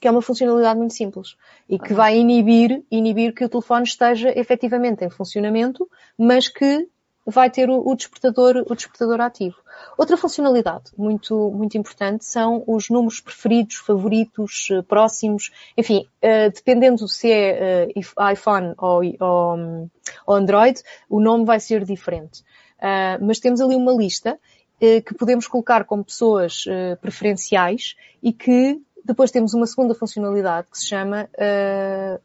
[0.00, 1.36] Que é uma funcionalidade muito simples
[1.68, 6.88] e que vai inibir, inibir que o telefone esteja efetivamente em funcionamento, mas que
[7.26, 9.56] vai ter o, despertador, o despertador ativo.
[9.96, 17.06] Outra funcionalidade muito, muito importante são os números preferidos, favoritos, eh, próximos, enfim, uh, dependendo
[17.08, 19.90] se é uh, iPhone ou, ou,
[20.26, 22.42] ou Android, o nome vai ser diferente.
[22.80, 28.32] Uh, mas temos ali uma lista uh, que podemos colocar como pessoas uh, preferenciais e
[28.32, 31.28] que depois temos uma segunda funcionalidade que se chama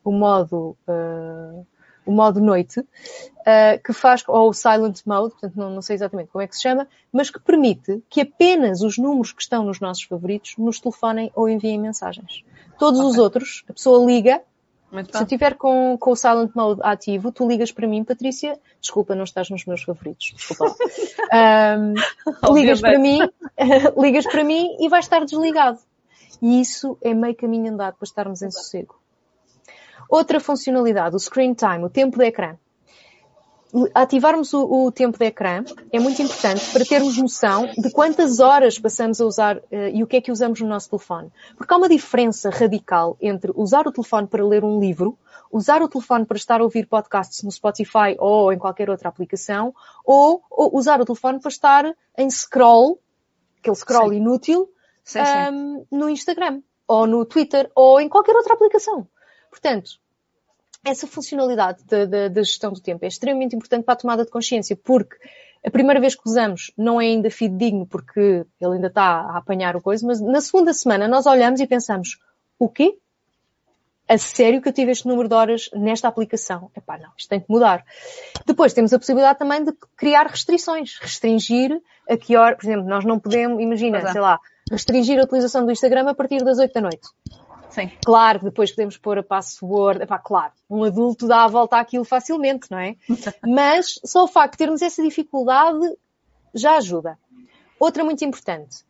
[0.03, 0.75] o modo
[2.05, 2.85] o modo noite,
[3.83, 6.61] que faz, ou o silent mode, portanto não, não, sei exatamente como é que se
[6.61, 11.31] chama, mas que permite que apenas os números que estão nos nossos favoritos nos telefonem
[11.33, 12.43] ou enviem mensagens.
[12.77, 13.11] Todos okay.
[13.11, 14.41] os outros, a pessoa liga,
[14.91, 19.15] Se eu estiver com, com o Silent Mode ativo, tu ligas para mim, Patrícia, desculpa,
[19.15, 20.75] não estás nos meus favoritos, desculpa.
[21.33, 21.93] Um,
[22.53, 23.19] ligas para mim,
[23.97, 25.79] ligas para mim e vais estar desligado.
[26.41, 28.99] E isso é meio caminho andado para estarmos em sossego.
[30.09, 32.57] Outra funcionalidade, o screen time, o tempo de ecrã
[33.93, 38.79] ativarmos o, o, tempo de ecrã é muito importante para termos noção de quantas horas
[38.79, 39.63] passamos a usar uh,
[39.93, 41.31] e o que é que usamos no nosso telefone.
[41.57, 45.17] Porque há uma diferença radical entre usar o telefone para ler um livro,
[45.51, 49.73] usar o telefone para estar a ouvir podcasts no Spotify ou em qualquer outra aplicação,
[50.03, 52.99] ou, ou usar o telefone para estar em scroll,
[53.59, 54.17] aquele scroll sim.
[54.17, 54.69] inútil,
[55.03, 55.55] sim, sim.
[55.55, 59.07] Um, no Instagram, ou no Twitter, ou em qualquer outra aplicação.
[59.49, 59.91] Portanto,
[60.85, 65.17] essa funcionalidade da, gestão do tempo é extremamente importante para a tomada de consciência, porque
[65.65, 69.75] a primeira vez que usamos não é ainda fidedigno porque ele ainda está a apanhar
[69.75, 72.19] o coisa, mas na segunda semana nós olhamos e pensamos,
[72.59, 72.97] o quê?
[74.07, 76.69] A sério que eu tive este número de horas nesta aplicação?
[76.77, 77.83] Epá, não, isto tem que mudar.
[78.45, 80.99] Depois temos a possibilidade também de criar restrições.
[81.01, 84.11] Restringir a que hora, por exemplo, nós não podemos, imagina, é.
[84.11, 84.39] sei lá,
[84.71, 87.07] restringir a utilização do Instagram a partir das 8 da noite.
[87.75, 87.91] Sim.
[88.05, 92.05] Claro que depois podemos pôr a password, epá, claro, um adulto dá a volta àquilo
[92.05, 92.95] facilmente, não é?
[93.45, 95.85] Mas só o facto de termos essa dificuldade
[96.53, 97.19] já ajuda.
[97.77, 98.85] Outra muito importante.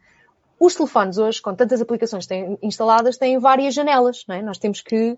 [0.60, 4.44] Os telefones hoje, com tantas aplicações têm, instaladas, têm várias janelas, não é?
[4.44, 5.18] Nós temos que...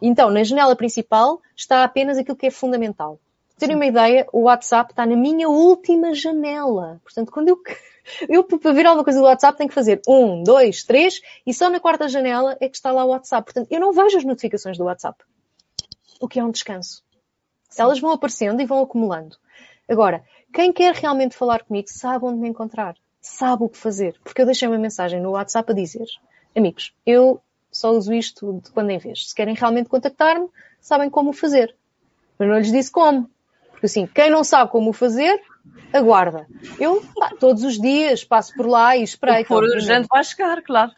[0.00, 3.18] Então, na janela principal está apenas aquilo que é fundamental.
[3.60, 7.00] Terem uma ideia, o WhatsApp está na minha última janela.
[7.04, 7.58] Portanto, quando eu,
[8.28, 11.70] eu para ver alguma coisa do WhatsApp tenho que fazer um, dois, três e só
[11.70, 13.44] na quarta janela é que está lá o WhatsApp.
[13.44, 15.22] Portanto, eu não vejo as notificações do WhatsApp.
[16.20, 17.02] O que é um descanso.
[17.68, 17.82] Sim.
[17.82, 19.36] Elas vão aparecendo e vão acumulando.
[19.88, 22.96] Agora, quem quer realmente falar comigo sabe onde me encontrar.
[23.20, 24.18] Sabe o que fazer.
[24.24, 26.06] Porque eu deixei uma mensagem no WhatsApp a dizer
[26.54, 27.40] amigos, eu
[27.70, 29.28] só uso isto de quando em vez.
[29.28, 30.48] Se querem realmente contactar-me,
[30.80, 31.74] sabem como fazer.
[32.38, 33.30] Mas não lhes disse como.
[33.80, 35.40] Porque assim, quem não sabe como fazer,
[35.90, 36.46] aguarda.
[36.78, 39.46] Eu, pá, todos os dias, passo por lá e espreito.
[39.46, 40.92] Se for urgente, vai chegar, claro.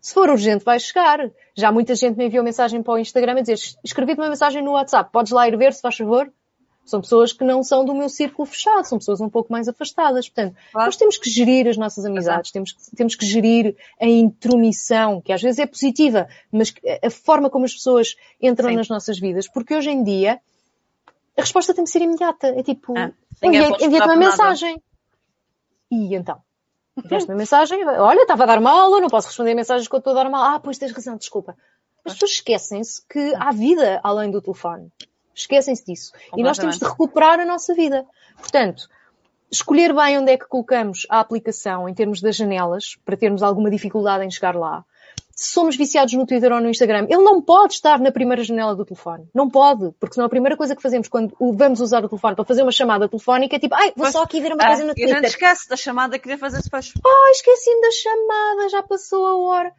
[0.00, 1.30] Se for urgente, vai chegar.
[1.54, 4.72] Já muita gente me enviou mensagem para o Instagram a dizer, escrevi-te uma mensagem no
[4.72, 6.28] WhatsApp, podes lá ir ver, se faz favor?
[6.84, 10.28] São pessoas que não são do meu círculo fechado, são pessoas um pouco mais afastadas.
[10.28, 10.86] Portanto, claro.
[10.86, 15.40] nós temos que gerir as nossas amizades, temos, temos que gerir a intromissão, que às
[15.40, 18.76] vezes é positiva, mas a forma como as pessoas entram Sim.
[18.76, 19.46] nas nossas vidas.
[19.46, 20.40] Porque hoje em dia,
[21.36, 22.48] a resposta tem que ser imediata.
[22.48, 23.12] É tipo, ah,
[23.42, 24.82] envia-te uma mensagem.
[25.90, 26.40] E então?
[26.96, 30.22] Enviaste uma mensagem, olha, estava a dar mal, não posso responder mensagens quando estou a
[30.22, 30.44] dar mal.
[30.44, 31.56] Ah, pois tens razão, desculpa.
[32.04, 34.92] As pessoas esquecem-se que há vida além do telefone.
[35.34, 36.12] Esquecem-se disso.
[36.36, 38.06] E nós temos de recuperar a nossa vida.
[38.36, 38.88] Portanto,
[39.50, 43.70] escolher bem onde é que colocamos a aplicação em termos das janelas, para termos alguma
[43.70, 44.84] dificuldade em chegar lá.
[45.36, 48.74] Se somos viciados no Twitter ou no Instagram, ele não pode estar na primeira janela
[48.74, 49.28] do telefone.
[49.34, 52.44] Não pode, porque senão a primeira coisa que fazemos quando vamos usar o telefone para
[52.44, 54.94] fazer uma chamada telefónica é tipo, ai, vou só aqui ver uma ah, coisa no
[54.94, 55.10] Twitter.
[55.10, 56.92] E gente esquece da chamada, queria fazer depois.
[57.04, 59.72] Oh, esqueci-me da chamada, já passou a hora.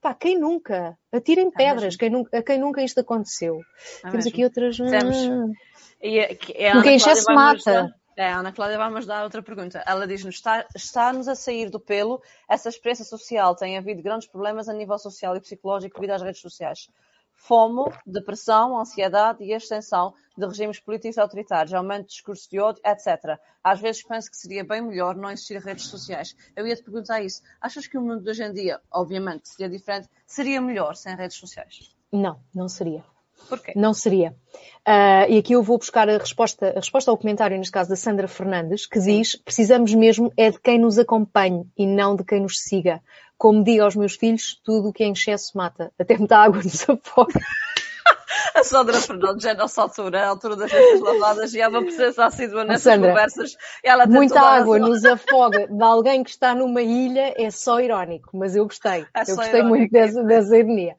[0.00, 0.96] Pá, quem nunca?
[1.12, 3.60] Atirem é pedras, quem nunca, a quem nunca isto aconteceu.
[3.98, 4.30] É Temos mesmo.
[4.30, 4.76] aqui outras.
[4.76, 5.16] Temos.
[6.02, 7.92] E, é é a enche se mata.
[8.18, 9.80] É, a Ana Cláudia vai-nos dar outra pergunta.
[9.86, 13.54] Ela diz-nos: está, está-nos a sair do pelo essa experiência social.
[13.54, 16.88] Tem havido grandes problemas a nível social e psicológico devido às redes sociais
[17.38, 23.38] fomo, depressão, ansiedade e extensão de regimes políticos autoritários, aumento de discurso de ódio, etc.
[23.62, 26.34] Às vezes penso que seria bem melhor não existir redes sociais.
[26.56, 27.40] Eu ia te perguntar isso.
[27.60, 31.36] Achas que o mundo de hoje em dia, obviamente, seria diferente, seria melhor sem redes
[31.36, 31.96] sociais?
[32.12, 33.04] Não, não seria.
[33.48, 33.72] Porquê?
[33.76, 34.34] Não seria.
[34.86, 37.96] Uh, e aqui eu vou buscar a resposta, a resposta ao comentário, neste caso, da
[37.96, 42.40] Sandra Fernandes, que diz precisamos mesmo é de quem nos acompanhe e não de quem
[42.40, 43.02] nos siga.
[43.36, 45.92] Como digo aos meus filhos, tudo o que é em excesso mata.
[45.98, 47.40] Até muita água nos afoga.
[48.54, 51.82] A Sandra Fernandes é a nossa altura, a altura das vezes lavadas, e é uma
[51.82, 53.56] presença assídua nessas Sandra, conversas.
[54.08, 58.64] muita água nos afoga de alguém que está numa ilha é só irónico, mas eu
[58.64, 59.06] gostei.
[59.14, 60.96] É eu gostei irónico, muito dessa, dessa ironia.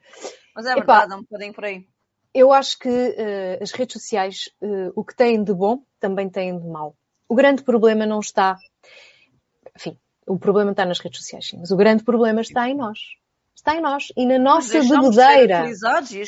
[0.55, 1.85] Mas é verdade, Epá, é um bocadinho por aí.
[2.33, 6.57] Eu acho que uh, as redes sociais, uh, o que têm de bom, também têm
[6.57, 6.95] de mau.
[7.27, 8.57] O grande problema não está.
[9.75, 12.99] Enfim, o problema está nas redes sociais, sim, mas o grande problema está em nós.
[13.59, 15.65] Está em nós e na nossa bebedeira.
[16.13, 16.21] e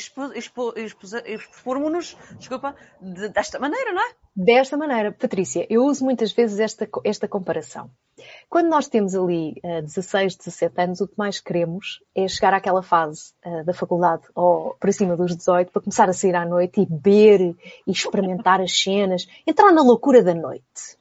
[1.26, 4.12] expormos-nos, desculpa, de, desta maneira, não é?
[4.36, 5.12] Desta maneira.
[5.12, 7.90] Patrícia, eu uso muitas vezes esta, esta comparação.
[8.50, 12.82] Quando nós temos ali uh, 16, 17 anos, o que mais queremos é chegar àquela
[12.82, 16.82] fase uh, da faculdade ou para cima dos 18 para começar a sair à noite
[16.82, 17.56] e beber
[17.86, 20.98] e experimentar as cenas, entrar na loucura da noite.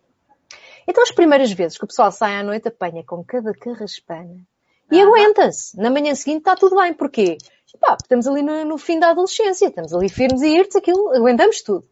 [0.87, 4.47] Então as primeiras vezes que o pessoal sai à noite apanha com cada carraspana
[4.91, 5.77] e aguenta-se.
[5.77, 6.93] Na manhã seguinte está tudo bem.
[6.93, 7.37] Porquê?
[7.79, 11.61] Pá, estamos ali no, no, fim da adolescência, estamos ali firmes e irtes, aquilo, aguentamos
[11.61, 11.87] tudo.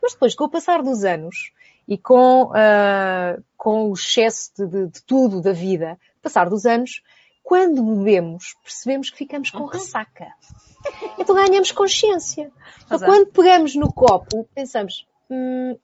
[0.00, 1.52] Mas depois, com o passar dos anos
[1.86, 7.02] e com, uh, com o excesso de, de, de, tudo da vida, passar dos anos,
[7.42, 9.66] quando bebemos, percebemos que ficamos com uhum.
[9.66, 10.28] ressaca.
[11.18, 12.50] Então ganhamos consciência.
[12.84, 15.76] Então, quando pegamos no copo, pensamos, hum,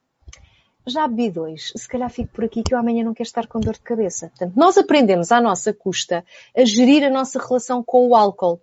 [0.87, 3.61] já bebi dois, se calhar fico por aqui que eu amanhã não quero estar com
[3.61, 4.29] dor de cabeça.
[4.29, 6.25] Portanto, nós aprendemos à nossa custa
[6.57, 8.61] a gerir a nossa relação com o álcool.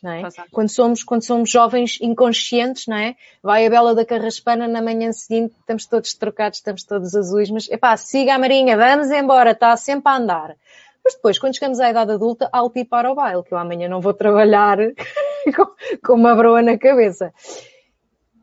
[0.00, 0.22] Não é?
[0.52, 3.16] Quando somos, quando somos jovens inconscientes, não é?
[3.42, 7.68] Vai a Bela da Carraspana na manhã seguinte, estamos todos trocados, estamos todos azuis, mas
[7.68, 10.56] epá, siga a Marinha, vamos embora, está sempre a andar.
[11.04, 13.58] Mas depois, quando chegamos à idade adulta, há o tipo para o baile, que eu
[13.58, 14.78] amanhã não vou trabalhar
[15.56, 15.66] com,
[16.06, 17.32] com uma broa na cabeça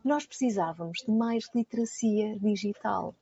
[0.05, 3.15] nós precisávamos de mais literacia digital.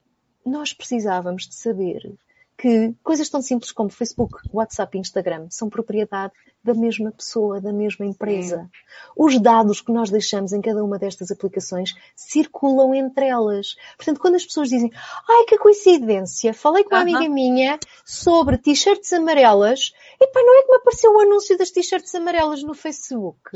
[0.46, 2.14] Nós precisávamos de saber
[2.58, 7.74] que coisas tão simples como Facebook, WhatsApp e Instagram são propriedade da mesma pessoa, da
[7.74, 8.70] mesma empresa.
[9.18, 13.76] Os dados que nós deixamos em cada uma destas aplicações circulam entre elas.
[13.98, 14.92] Portanto, quando as pessoas dizem,
[15.30, 20.70] ai que coincidência, falei com uma amiga minha sobre t-shirts amarelas, epá, não é que
[20.70, 23.52] me apareceu o anúncio das t-shirts amarelas no Facebook?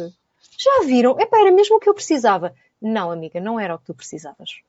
[0.57, 1.19] Já viram?
[1.19, 2.53] Epá, era mesmo o que eu precisava.
[2.81, 4.61] Não, amiga, não era o que tu precisavas.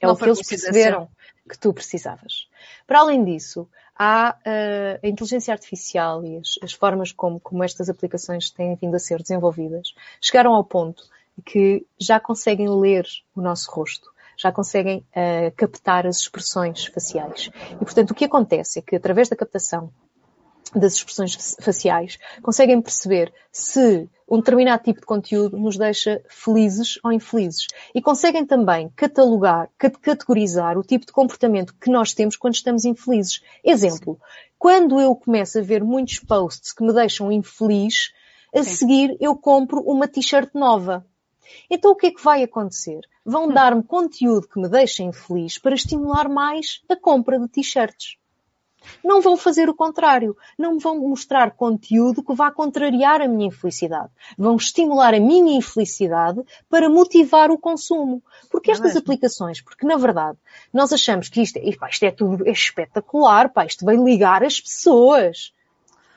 [0.00, 1.08] É não o que eles perceberam
[1.48, 2.48] que tu precisavas.
[2.86, 3.68] Para além disso,
[3.98, 8.94] há uh, a inteligência artificial e as, as formas como, como estas aplicações têm vindo
[8.94, 11.02] a ser desenvolvidas chegaram ao ponto
[11.44, 17.50] que já conseguem ler o nosso rosto, já conseguem uh, captar as expressões faciais.
[17.72, 19.92] E, portanto, o que acontece é que, através da captação
[20.74, 27.10] das expressões faciais, conseguem perceber se um determinado tipo de conteúdo nos deixa felizes ou
[27.10, 27.66] infelizes.
[27.92, 33.42] E conseguem também catalogar, categorizar o tipo de comportamento que nós temos quando estamos infelizes.
[33.64, 34.20] Exemplo,
[34.56, 38.12] quando eu começo a ver muitos posts que me deixam infeliz,
[38.54, 38.70] a Sim.
[38.70, 41.04] seguir eu compro uma t-shirt nova.
[41.68, 43.00] Então o que é que vai acontecer?
[43.24, 43.52] Vão hum.
[43.52, 48.19] dar-me conteúdo que me deixa infeliz para estimular mais a compra de t-shirts.
[49.04, 50.36] Não vão fazer o contrário.
[50.58, 54.10] Não vão mostrar conteúdo que vá contrariar a minha infelicidade.
[54.36, 58.22] Vão estimular a minha infelicidade para motivar o consumo.
[58.50, 60.38] Porque é estas aplicações, porque na verdade,
[60.72, 65.52] nós achamos que isto, isto é tudo é espetacular, pá, isto vai ligar as pessoas.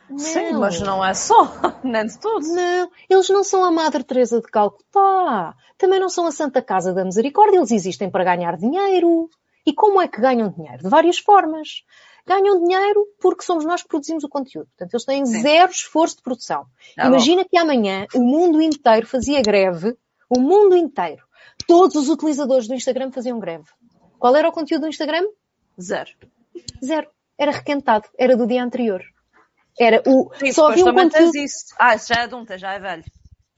[0.10, 0.20] Não.
[0.20, 1.52] Sim, mas não é só,
[1.84, 2.46] nem de tudo.
[2.48, 5.56] Não, eles não são a Madre Teresa de Calcutá.
[5.78, 7.58] Também não são a Santa Casa da Misericórdia.
[7.58, 9.30] Eles existem para ganhar dinheiro.
[9.66, 10.84] E como é que ganham dinheiro?
[10.84, 11.84] De várias formas
[12.26, 14.68] ganham dinheiro porque somos nós que produzimos o conteúdo.
[14.68, 15.42] Portanto, eles têm Sim.
[15.42, 16.66] zero esforço de produção.
[16.98, 17.50] Ah, Imagina bom.
[17.50, 19.98] que amanhã o mundo inteiro fazia greve,
[20.30, 21.24] o mundo inteiro.
[21.68, 23.66] Todos os utilizadores do Instagram faziam greve.
[24.18, 25.26] Qual era o conteúdo do Instagram?
[25.80, 26.10] Zero.
[26.84, 27.10] Zero.
[27.38, 28.08] Era requentado.
[28.18, 29.04] Era do dia anterior.
[29.80, 30.32] Era o.
[30.36, 31.36] Sim, só havia um conteúdo.
[31.36, 31.76] Isso.
[31.80, 33.04] Ah, isso já é adulta, já é velho.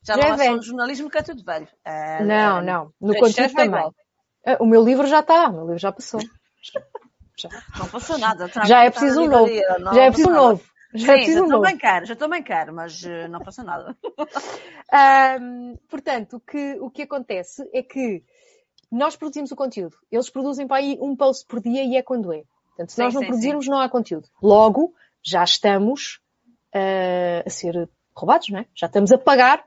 [0.01, 0.61] Já, já não é, é velho.
[0.61, 1.68] jornalismo que é tudo velho.
[1.84, 2.93] É, não, é, não.
[3.01, 3.91] No conteúdo também.
[4.45, 5.49] Ah, o meu livro já está.
[5.49, 6.22] O meu livro já passou.
[7.38, 7.49] Já.
[7.77, 8.49] Não passou nada.
[8.65, 9.51] Já é preciso um novo.
[9.93, 10.63] Já é preciso um novo.
[10.95, 13.41] Já Sim, é preciso já estou bem caro, já estou bem caro, mas uh, não
[13.41, 13.97] passa nada.
[15.41, 18.23] um, portanto, o que, o que acontece é que
[18.89, 19.97] nós produzimos o conteúdo.
[20.09, 22.43] Eles produzem para aí um post por dia e é quando é.
[22.67, 23.71] Portanto, se sim, nós não sim, produzirmos, sim.
[23.71, 24.29] não há conteúdo.
[24.41, 26.21] Logo, já estamos
[26.73, 28.65] uh, a ser roubados, não é?
[28.73, 29.65] Já estamos a pagar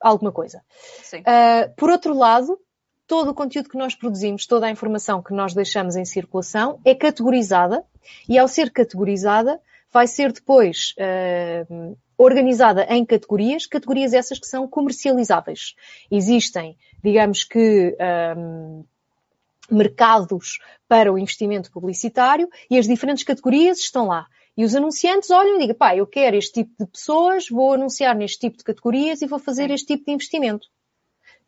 [0.00, 0.62] alguma coisa.
[1.12, 2.56] Uh, por outro lado,
[3.08, 6.94] todo o conteúdo que nós produzimos, toda a informação que nós deixamos em circulação é
[6.94, 7.82] categorizada
[8.28, 9.58] e ao ser categorizada
[9.90, 15.74] vai ser depois uh, organizada em categorias, categorias essas que são comercializáveis.
[16.10, 17.96] Existem, digamos que,
[18.36, 18.84] um,
[19.70, 24.26] mercados para o investimento publicitário e as diferentes categorias estão lá.
[24.56, 28.14] E os anunciantes olham e digam, pá, eu quero este tipo de pessoas, vou anunciar
[28.14, 30.66] neste tipo de categorias e vou fazer este tipo de investimento.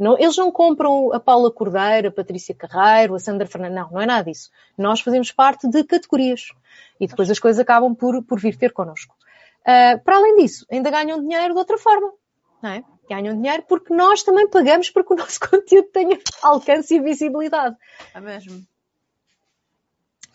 [0.01, 3.77] Não, eles não compram a Paula Cordeiro, a Patrícia Carreiro, a Sandra Fernandes.
[3.77, 4.51] Não, não é nada disso.
[4.77, 6.53] Nós fazemos parte de categorias.
[6.99, 9.15] E depois as coisas acabam por, por vir ter connosco.
[9.61, 12.15] Uh, para além disso, ainda ganham dinheiro de outra forma.
[12.63, 12.85] Não é?
[13.11, 17.77] Ganham dinheiro porque nós também pagamos para que o nosso conteúdo tenha alcance e visibilidade.
[18.15, 18.67] É mesmo.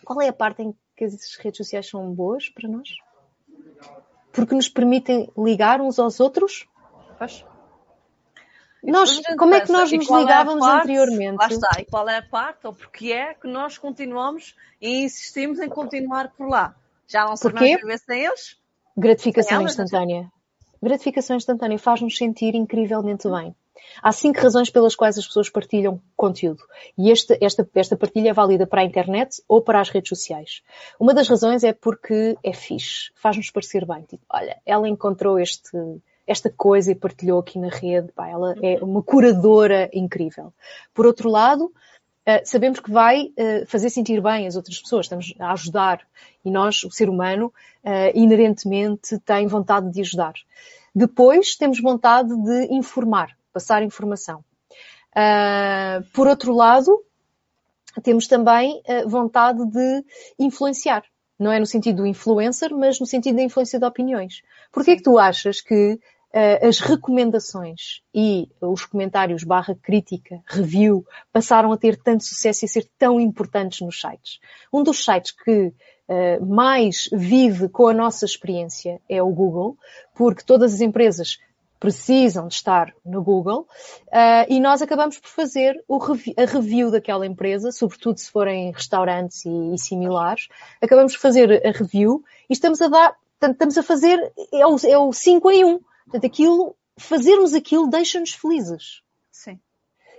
[0.03, 2.89] Qual é a parte em que as redes sociais são boas para nós?
[4.31, 6.67] Porque nos permitem ligar uns aos outros?
[7.17, 7.43] Pois.
[8.85, 11.37] Nós, como é que nós nos é ligávamos é parte, anteriormente?
[11.37, 15.59] Lá está, e qual é a parte, ou porque é que nós continuamos e insistimos
[15.59, 16.75] em continuar por lá?
[17.07, 18.57] Já não sabemos viver sem eles?
[18.97, 20.31] Gratificação sem instantânea.
[20.81, 23.55] Gratificação instantânea faz-nos sentir incrivelmente bem.
[24.01, 26.63] Há cinco razões pelas quais as pessoas partilham conteúdo.
[26.97, 30.61] E esta, esta, esta partilha é válida para a internet ou para as redes sociais.
[30.99, 33.11] Uma das razões é porque é fixe.
[33.15, 34.01] Faz-nos parecer bem.
[34.03, 35.77] Tipo, olha, ela encontrou este,
[36.27, 38.11] esta coisa e partilhou aqui na rede.
[38.11, 40.53] Pá, ela é uma curadora incrível.
[40.93, 41.71] Por outro lado,
[42.27, 46.01] Uh, sabemos que vai uh, fazer sentir bem as outras pessoas, estamos a ajudar
[46.43, 47.53] e nós, o ser humano,
[47.83, 50.33] uh, inerentemente tem vontade de ajudar.
[50.93, 54.43] Depois, temos vontade de informar, passar informação.
[56.13, 57.03] por outro lado,
[58.01, 60.05] temos também vontade de
[60.39, 61.03] influenciar.
[61.37, 64.41] Não é no sentido do influencer, mas no sentido da influência de opiniões.
[64.71, 65.99] Porquê é que tu achas que
[66.61, 72.69] as recomendações e os comentários barra crítica, review, passaram a ter tanto sucesso e a
[72.69, 74.39] ser tão importantes nos sites.
[74.71, 75.67] Um dos sites que
[76.09, 79.77] uh, mais vive com a nossa experiência é o Google,
[80.13, 81.37] porque todas as empresas
[81.79, 83.67] precisam de estar no Google
[84.07, 85.75] uh, e nós acabamos por fazer
[86.37, 90.47] a review daquela empresa, sobretudo se forem restaurantes e, e, similares,
[90.81, 94.19] acabamos por fazer a review e estamos a dar, estamos a fazer,
[94.53, 95.79] é o, é o 5 em 1.
[96.05, 99.01] Portanto, aquilo, fazermos aquilo deixa-nos felizes.
[99.31, 99.59] Sim.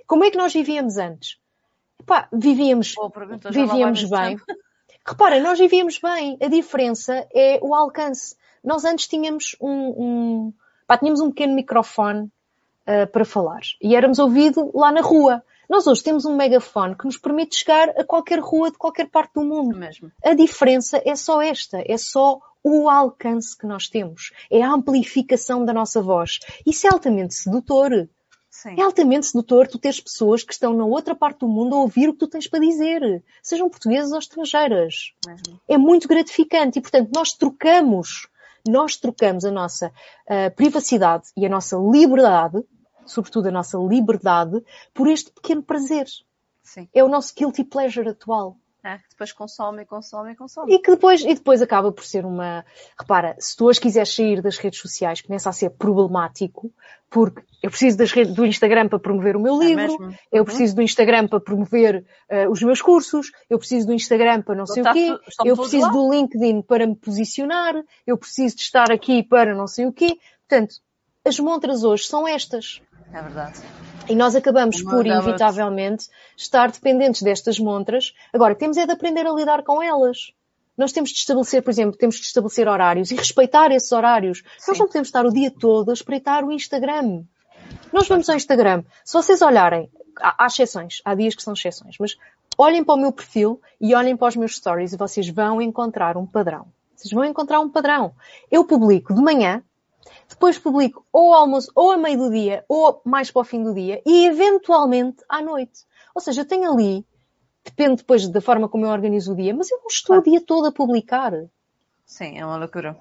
[0.06, 1.38] Como é que nós vivíamos antes?
[2.00, 2.94] Epá, vivíamos,
[3.50, 4.38] vivíamos bem.
[5.06, 6.36] Repara, nós vivíamos bem.
[6.42, 8.36] A diferença é o alcance.
[8.62, 10.52] Nós antes tínhamos um, um,
[10.86, 12.24] pá, tínhamos um pequeno microfone
[12.86, 15.42] uh, para falar e éramos ouvidos lá na rua.
[15.68, 19.34] Nós hoje temos um megafone que nos permite chegar a qualquer rua de qualquer parte
[19.34, 19.76] do mundo.
[19.76, 20.10] Mesmo.
[20.24, 25.64] A diferença é só esta, é só o alcance que nós temos, é a amplificação
[25.64, 26.40] da nossa voz.
[26.66, 28.08] Isso é altamente sedutor.
[28.50, 28.74] Sim.
[28.76, 32.08] É altamente sedutor tu teres pessoas que estão na outra parte do mundo a ouvir
[32.08, 35.12] o que tu tens para dizer, sejam portuguesas ou estrangeiras.
[35.24, 35.60] Mesmo.
[35.68, 38.26] É muito gratificante e, portanto, nós trocamos,
[38.66, 42.64] nós trocamos a nossa uh, privacidade e a nossa liberdade,
[43.04, 44.60] sobretudo a nossa liberdade,
[44.92, 46.06] por este pequeno prazer.
[46.64, 46.88] Sim.
[46.92, 48.56] É o nosso guilty pleasure atual.
[48.86, 50.72] É, que depois consome, consome, consome.
[50.72, 52.64] E que depois, e depois acaba por ser uma.
[52.96, 56.72] Repara, se tu hoje quiseres sair das redes sociais, começa a ser problemático,
[57.10, 60.42] porque eu preciso das redes, do Instagram para promover o meu é livro, é eu
[60.42, 60.44] uhum.
[60.44, 64.66] preciso do Instagram para promover uh, os meus cursos, eu preciso do Instagram para não
[64.66, 67.74] sei o quê, eu preciso do LinkedIn para me posicionar,
[68.06, 70.16] eu preciso de estar aqui para não sei o quê.
[70.48, 70.76] Portanto,
[71.24, 72.80] as montras hoje são estas.
[73.12, 73.60] É verdade.
[74.08, 78.14] E nós acabamos por, inevitavelmente, estar dependentes destas montras.
[78.32, 80.32] Agora, temos é de aprender a lidar com elas.
[80.76, 84.42] Nós temos de estabelecer, por exemplo, temos de estabelecer horários e respeitar esses horários.
[84.58, 84.70] Sim.
[84.70, 87.24] Nós não podemos estar o dia todo a espreitar o Instagram.
[87.92, 88.84] Nós vamos ao Instagram.
[89.04, 89.90] Se vocês olharem,
[90.20, 92.16] há, há exceções, há dias que são exceções, mas
[92.58, 96.16] olhem para o meu perfil e olhem para os meus stories e vocês vão encontrar
[96.16, 96.66] um padrão.
[96.94, 98.14] Vocês vão encontrar um padrão.
[98.50, 99.62] Eu publico de manhã,
[100.28, 103.62] depois publico ou ao almoço, ou a meio do dia, ou mais para o fim
[103.62, 105.84] do dia, e eventualmente à noite.
[106.14, 107.06] Ou seja, eu tenho ali,
[107.64, 110.40] depende depois da forma como eu organizo o dia, mas eu não estou o dia
[110.40, 111.32] todo a publicar.
[112.04, 112.96] Sim, é uma loucura.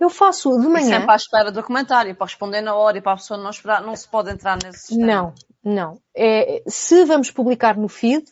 [0.00, 0.96] Eu faço de manhã.
[0.96, 3.50] E sempre à espera do comentário, para responder na hora e para a pessoa não
[3.50, 5.06] esperar, não se pode entrar nesse sistema.
[5.06, 6.00] Não, não.
[6.14, 8.24] É, se vamos publicar no feed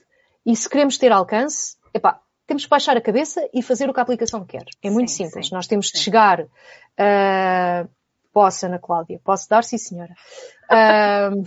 [0.45, 4.01] e se queremos ter alcance, epá, temos que baixar a cabeça e fazer o que
[4.01, 4.65] a aplicação quer.
[4.83, 5.49] É muito sim, simples.
[5.49, 5.99] Sim, Nós temos sim.
[5.99, 6.43] de chegar.
[6.43, 7.89] Uh,
[8.33, 10.15] posso, Ana Cláudia, posso dar, sim, senhora.
[10.71, 11.45] Uh,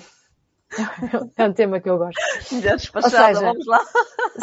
[1.37, 2.19] é um tema que eu gosto.
[2.95, 3.81] Ou seja, vamos lá.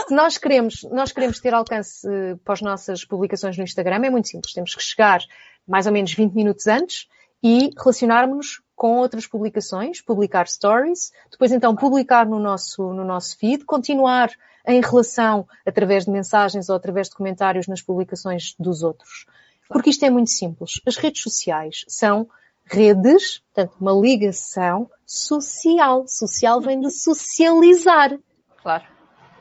[0.06, 2.06] Se nós queremos, nós queremos ter alcance
[2.44, 4.52] para as nossas publicações no Instagram, é muito simples.
[4.52, 5.20] Temos que chegar
[5.66, 7.06] mais ou menos 20 minutos antes
[7.42, 13.64] e relacionarmos com outras publicações, publicar stories, depois então publicar no nosso, no nosso feed,
[13.64, 14.30] continuar
[14.66, 19.26] em relação através de mensagens ou através de comentários nas publicações dos outros.
[19.68, 20.80] Porque isto é muito simples.
[20.86, 22.28] As redes sociais são
[22.64, 26.06] redes, portanto, uma ligação social.
[26.06, 28.18] Social vem de socializar.
[28.62, 28.84] Claro.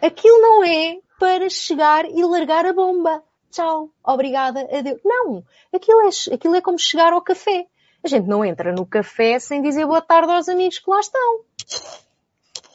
[0.02, 3.24] Aquilo não é para chegar e largar a bomba.
[3.52, 5.02] Tchau, obrigada, adeus.
[5.04, 7.68] Não, aquilo é, aquilo é como chegar ao café.
[8.04, 11.42] A gente não entra no café sem dizer boa tarde aos amigos que lá estão.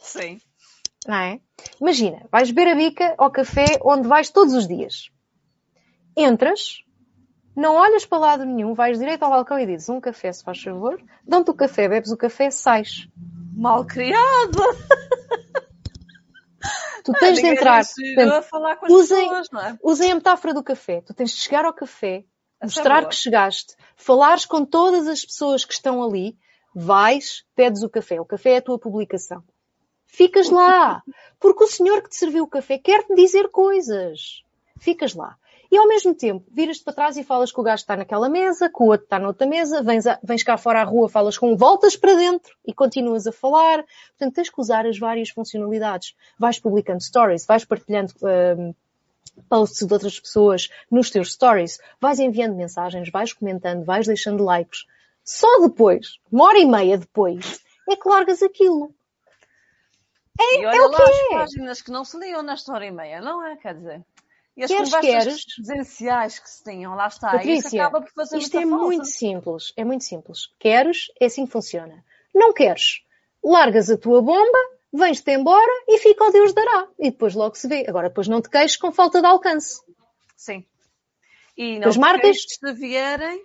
[0.01, 0.39] Sim.
[1.05, 1.39] Não é?
[1.79, 5.09] Imagina, vais beber a bica ao café onde vais todos os dias.
[6.15, 6.83] Entras,
[7.55, 10.61] não olhas para lado nenhum, vais direito ao balcão e dizes um café, se faz
[10.61, 13.07] favor, dão-te o café, bebes o café, sais.
[13.53, 14.59] Mal criado!
[17.03, 17.85] Tu tens de entrar.
[17.85, 19.77] Portanto, usem, pessoas, é?
[19.81, 20.99] usem a metáfora do café.
[20.99, 22.25] Tu tens de chegar ao café,
[22.61, 26.37] mostrar é que chegaste, falares com todas as pessoas que estão ali,
[26.73, 28.19] vais, pedes o café.
[28.19, 29.43] O café é a tua publicação.
[30.05, 31.03] Ficas lá.
[31.39, 34.43] Porque o senhor que te serviu o café quer te dizer coisas.
[34.79, 35.37] Ficas lá.
[35.69, 38.69] E ao mesmo tempo, viras-te para trás e falas que o gajo está naquela mesa,
[38.69, 41.57] que o outro está noutra mesa, vens, a, vens cá fora à rua, falas com
[41.57, 43.83] voltas para dentro e continuas a falar.
[44.09, 46.15] Portanto, tens que usar as várias funcionalidades.
[46.39, 48.73] Vais publicando stories, vais partilhando um,
[49.49, 54.85] posts de outras pessoas nos teus stories, vais enviando mensagens, vais comentando, vais deixando likes.
[55.23, 58.93] Só depois, uma hora e meia depois, é que largas aquilo.
[60.39, 61.29] É, e olha é o lá que as é.
[61.29, 63.55] páginas que não se liam nesta hora e meia, não é?
[63.57, 64.05] Quer dizer.
[64.55, 65.55] E as queres, conversas queres.
[65.55, 67.31] presenciais que se tinham, lá está.
[67.31, 68.75] Patrícia, isso acaba por fazer isto é falta.
[68.75, 69.73] muito simples.
[69.77, 70.47] É muito simples.
[70.59, 72.03] Queres, é assim que funciona.
[72.33, 73.01] Não queres,
[73.43, 74.57] largas a tua bomba,
[74.93, 76.87] vens-te embora e fica o Deus dará.
[76.99, 77.85] E depois logo se vê.
[77.87, 79.81] Agora, depois não te queixes com falta de alcance.
[80.35, 80.65] Sim.
[81.55, 83.43] E não As marcas se vierem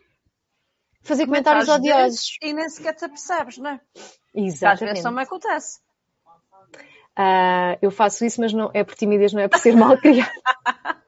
[1.02, 2.36] fazer comentários, odiosos.
[2.42, 3.80] E nem sequer te apercebes, não é?
[4.34, 4.84] Exatamente.
[4.84, 5.80] Às vezes também acontece.
[7.18, 10.30] Uh, eu faço isso, mas não é por timidez, não é por ser mal criado.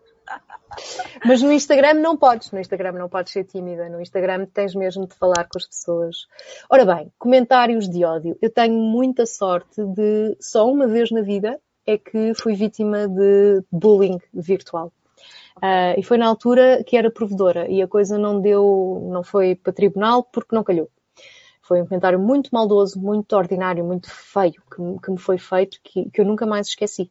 [1.25, 5.07] Mas no Instagram não podes, no Instagram não podes ser tímida, no Instagram tens mesmo
[5.07, 6.27] de falar com as pessoas.
[6.70, 8.37] Ora bem, comentários de ódio.
[8.41, 13.62] Eu tenho muita sorte de, só uma vez na vida, é que fui vítima de
[13.70, 14.93] bullying virtual.
[15.59, 19.55] Uh, e foi na altura que era provedora e a coisa não deu, não foi
[19.55, 20.91] para tribunal porque não calhou.
[21.62, 26.11] Foi um comentário muito maldoso, muito ordinário, muito feio que, que me foi feito, que,
[26.11, 27.11] que, eu nunca mais esqueci.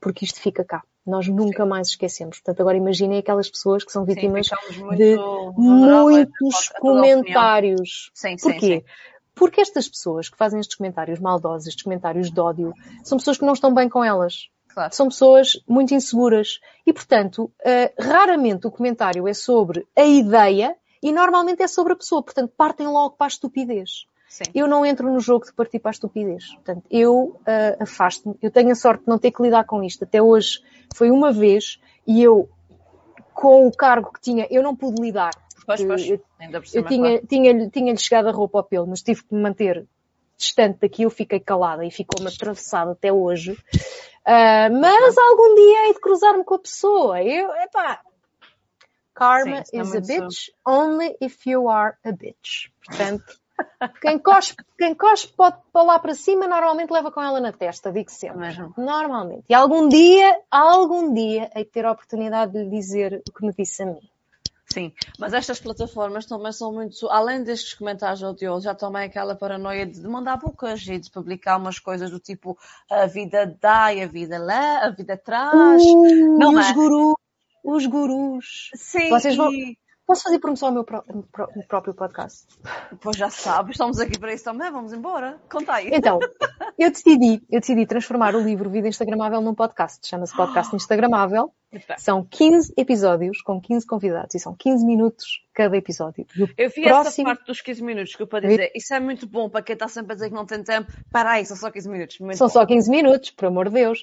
[0.00, 0.82] Porque isto fica cá.
[1.06, 1.68] Nós nunca Sim.
[1.68, 2.38] mais esquecemos.
[2.38, 5.16] Portanto, agora imaginem aquelas pessoas que são vítimas Sim, muito de
[5.56, 8.10] muitos comentários.
[8.12, 8.84] Sim, Porquê?
[9.34, 12.72] Porque estas pessoas que fazem estes comentários maldosos, estes comentários de ódio,
[13.04, 14.48] são pessoas que não estão bem com elas.
[14.68, 14.94] Claro.
[14.94, 16.58] São pessoas muito inseguras.
[16.86, 21.96] E, portanto, uh, raramente o comentário é sobre a ideia e normalmente é sobre a
[21.96, 24.06] pessoa, portanto partem logo para a estupidez.
[24.36, 24.44] Sim.
[24.54, 26.52] Eu não entro no jogo de partir para a estupidez.
[26.56, 28.36] Portanto, eu uh, afasto-me.
[28.42, 30.04] Eu tenho a sorte de não ter que lidar com isto.
[30.04, 30.60] Até hoje
[30.94, 32.46] foi uma vez e eu,
[33.32, 35.30] com o cargo que tinha, eu não pude lidar.
[35.64, 36.06] Pois, pois.
[36.06, 36.20] Eu,
[36.74, 37.26] eu tinha, claro.
[37.26, 39.86] tinha, tinha-lhe chegado a roupa ao pelo, mas tive que me manter
[40.36, 43.52] distante daquilo, fiquei calada e ficou-me atravessada até hoje.
[43.52, 47.22] Uh, mas algum dia hei de cruzar-me com a pessoa.
[47.22, 48.02] Eu, epá,
[49.14, 52.70] karma Sim, is a bitch only if you are a bitch.
[52.84, 53.40] Portanto,
[54.00, 57.92] quem cospe, quem cospe pode para lá para cima, normalmente leva com ela na testa,
[57.92, 58.38] digo sempre.
[58.38, 58.74] Mesmo.
[58.76, 59.44] Normalmente.
[59.48, 63.46] E algum dia, algum dia, hei de ter a oportunidade de lhe dizer o que
[63.46, 64.00] me disse a mim.
[64.68, 69.86] Sim, mas estas plataformas também são muito, além destes comentários odiosos, já também aquela paranoia
[69.86, 72.58] de mandar bocas e de publicar umas coisas do tipo
[72.90, 75.82] a vida dá e a vida lá, a vida traz.
[75.82, 76.58] Uh, não e é?
[76.58, 77.14] os gurus,
[77.64, 78.70] os gurus.
[78.74, 79.08] Sim.
[79.08, 79.50] Vocês vão,
[80.06, 81.02] Posso fazer promoção ao meu, pró
[81.68, 82.46] próprio podcast?
[83.00, 85.40] Pois já sabes, estamos aqui para isso também, vamos embora.
[85.50, 85.90] Conta aí.
[85.92, 86.20] Então,
[86.78, 90.06] eu decidi, eu decidi transformar o livro Vida Instagramável num podcast.
[90.06, 91.52] Chama-se Podcast Instagramável.
[91.98, 96.26] São 15 episódios com 15 convidados e são 15 minutos cada episódio.
[96.56, 97.28] Eu vi próximo...
[97.28, 100.12] essa parte dos 15 minutos para dizer, isso é muito bom para quem está sempre
[100.12, 100.92] a dizer que não tem tempo.
[101.10, 102.18] Para aí, são só 15 minutos.
[102.20, 102.52] Muito são bom.
[102.52, 104.00] só 15 minutos, por amor de Deus.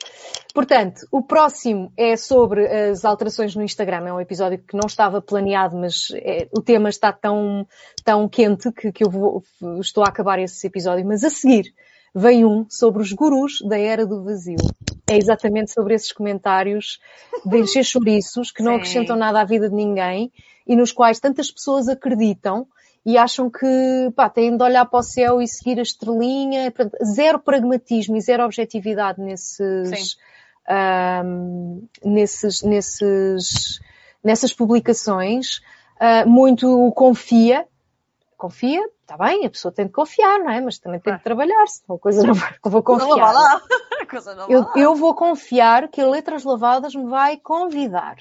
[0.54, 4.08] Portanto, o próximo é sobre as alterações no Instagram.
[4.08, 7.66] É um episódio que não estava planeado, mas é, o tema está tão,
[8.04, 9.44] tão quente que, que eu vou,
[9.80, 11.06] estou a acabar esse episódio.
[11.06, 11.74] Mas a seguir
[12.14, 14.58] vem um sobre os gurus da era do vazio.
[15.10, 17.00] É exatamente sobre esses comentários
[17.46, 20.32] de encher chouriços que não acrescentam nada à vida de ninguém
[20.66, 22.68] e nos quais tantas pessoas acreditam
[23.06, 26.72] e acham que pá, têm de olhar para o céu e seguir a estrelinha.
[26.72, 30.18] Portanto, zero pragmatismo e zero objetividade nesses,
[31.26, 33.80] um, nesses, nesses,
[34.24, 35.58] nessas publicações.
[36.00, 37.66] Uh, muito confia.
[38.44, 40.60] Confia, está bem, a pessoa tem de confiar, não é?
[40.60, 43.32] Mas também tem de trabalhar, senão a coisa não vai, vou confiar.
[43.32, 43.62] Lá.
[44.48, 48.18] Eu, eu vou confiar que a Letras Lavadas me vai convidar.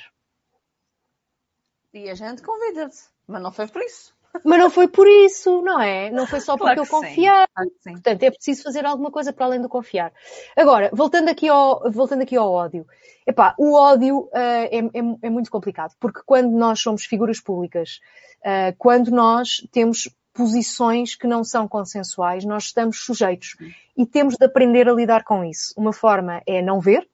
[1.92, 4.14] E a gente convida-te, mas não foi por isso.
[4.44, 6.10] Mas não foi por isso, não é?
[6.10, 7.48] Não foi só porque claro eu confiar.
[7.54, 10.12] Claro Portanto, é preciso fazer alguma coisa para além do confiar.
[10.56, 12.86] Agora, voltando aqui ao, voltando aqui ao ódio.
[13.26, 14.90] Epá, o ódio uh, é, é,
[15.22, 18.00] é, muito complicado, porque quando nós somos figuras públicas,
[18.40, 23.56] uh, quando nós temos posições que não são consensuais, nós estamos sujeitos
[23.96, 25.74] e temos de aprender a lidar com isso.
[25.76, 27.06] Uma forma é não ver,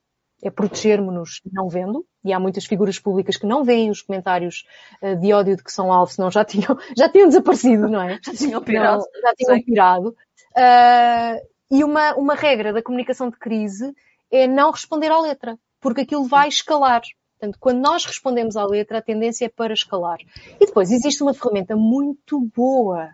[0.43, 4.65] é protegermos-nos não vendo, e há muitas figuras públicas que não veem os comentários
[5.03, 8.19] uh, de ódio de que são alvo, senão já tinham, já tinham desaparecido, não é?
[8.25, 9.05] já tinham pirado.
[9.15, 9.65] Não, já tinham Sim.
[9.65, 10.09] pirado.
[10.57, 13.95] Uh, e uma, uma regra da comunicação de crise
[14.31, 17.03] é não responder à letra, porque aquilo vai escalar.
[17.39, 20.19] Portanto, quando nós respondemos à letra, a tendência é para escalar.
[20.61, 23.11] E depois existe uma ferramenta muito boa,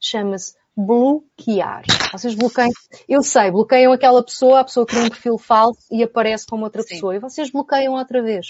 [0.00, 1.82] chama-se bloquear.
[2.12, 2.70] Vocês bloqueiam,
[3.08, 6.82] eu sei, bloqueiam aquela pessoa, a pessoa cria um perfil falso e aparece como outra
[6.82, 6.90] Sim.
[6.90, 7.16] pessoa.
[7.16, 8.46] E vocês bloqueiam outra vez.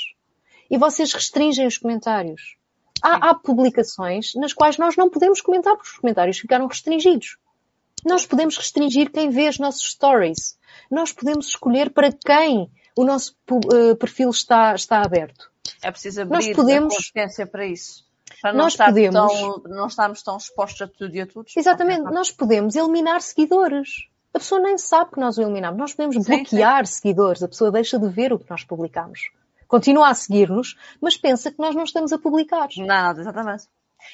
[0.71, 2.57] E vocês restringem os comentários.
[3.03, 7.39] Há, há, publicações nas quais nós não podemos comentar porque os comentários ficaram restringidos.
[8.05, 10.59] Nós podemos restringir quem vê as nossas stories.
[10.91, 15.51] Nós podemos escolher para quem o nosso uh, perfil está, está aberto.
[15.83, 16.93] É preciso abrir nós podemos...
[16.93, 18.08] a consciência para isso.
[18.41, 19.15] Para não, nós podemos...
[19.15, 21.57] tão, não estarmos tão expostos a tudo e a todos.
[21.57, 24.09] Exatamente, nós podemos eliminar seguidores.
[24.33, 25.79] A pessoa nem sabe que nós o eliminamos.
[25.79, 26.95] Nós podemos sim, bloquear sim.
[26.95, 27.43] seguidores.
[27.43, 29.31] A pessoa deixa de ver o que nós publicamos.
[29.67, 32.69] Continua a seguir-nos, mas pensa que nós não estamos a publicar.
[32.79, 33.65] Nada, exatamente.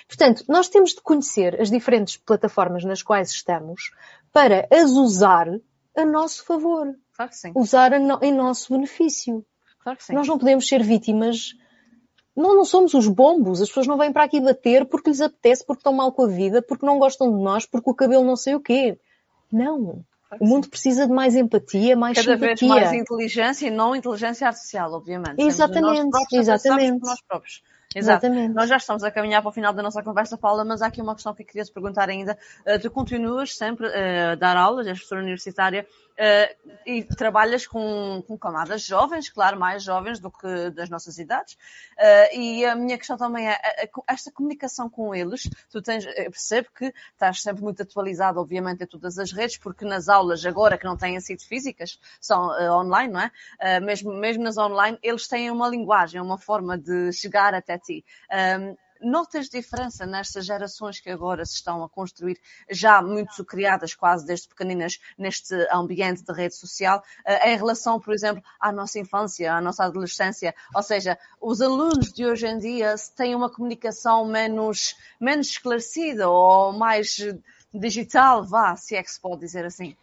[0.09, 3.93] Portanto, nós temos de conhecer as diferentes plataformas nas quais estamos
[4.33, 5.49] para as usar
[5.97, 6.95] a nosso favor.
[7.15, 7.53] Claro que sim.
[7.55, 9.45] Usar no, em nosso benefício.
[9.81, 10.15] Claro que sim.
[10.15, 11.55] Nós não podemos ser vítimas
[12.37, 13.61] não, não somos os bombos.
[13.61, 16.29] As pessoas não vêm para aqui bater porque lhes apetece, porque estão mal com a
[16.29, 18.99] vida, porque não gostam de nós, porque o cabelo não sei o quê.
[19.53, 20.05] Não.
[20.41, 22.69] O mundo precisa de mais empatia, mais Cada simpatia.
[22.69, 25.41] vez mais inteligência e não inteligência artificial, obviamente.
[25.41, 27.01] Exatamente, nós exatamente.
[27.05, 27.63] Nós próprios.
[27.95, 28.27] Exato.
[28.27, 28.55] Exatamente.
[28.55, 31.01] Nós já estamos a caminhar para o final da nossa conversa, Paula, mas há aqui
[31.01, 32.37] uma questão que eu queria te perguntar ainda.
[32.67, 35.87] Uh, tu continuas sempre uh, a dar aulas, és professora universitária,
[36.19, 41.55] uh, e trabalhas com, com, camadas jovens, claro, mais jovens do que das nossas idades.
[41.55, 43.59] Uh, e a minha questão também é,
[44.09, 48.87] esta comunicação com eles, tu tens, eu percebo que estás sempre muito atualizado, obviamente, em
[48.87, 53.13] todas as redes, porque nas aulas agora que não têm sido físicas, são uh, online,
[53.13, 53.81] não é?
[53.81, 58.05] mesmo, mesmo nas online, eles têm uma linguagem, uma forma de chegar até ti.
[58.31, 62.39] Um, notas diferença nestas gerações que agora se estão a construir,
[62.71, 68.15] já muito criadas quase desde pequeninas neste ambiente de rede social, eh, em relação, por
[68.15, 70.55] exemplo, à nossa infância, à nossa adolescência?
[70.75, 76.73] Ou seja, os alunos de hoje em dia têm uma comunicação menos, menos esclarecida ou
[76.73, 77.17] mais
[77.73, 79.97] digital, vá, se é que se pode dizer assim?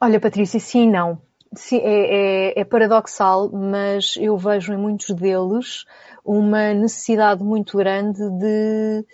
[0.00, 1.25] Olha, Patrícia, sim e não.
[1.54, 5.84] Sim, é, é, é, paradoxal, mas eu vejo em muitos deles
[6.24, 9.04] uma necessidade muito grande de,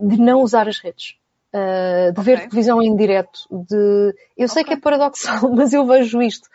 [0.00, 1.16] de não usar as redes.
[1.48, 2.36] Uh, de okay.
[2.36, 4.14] ver televisão em direto, de...
[4.36, 4.64] Eu sei okay.
[4.64, 6.46] que é paradoxal, mas eu vejo isto.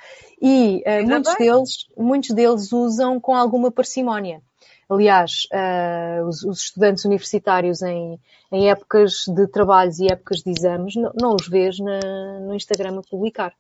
[0.42, 4.42] E uh, muitos deles, muitos deles usam com alguma parcimónia.
[4.90, 8.20] Aliás, uh, os, os, estudantes universitários em,
[8.52, 13.00] em, épocas de trabalhos e épocas de exames não, não os vês na, no Instagram
[13.00, 13.54] a publicar.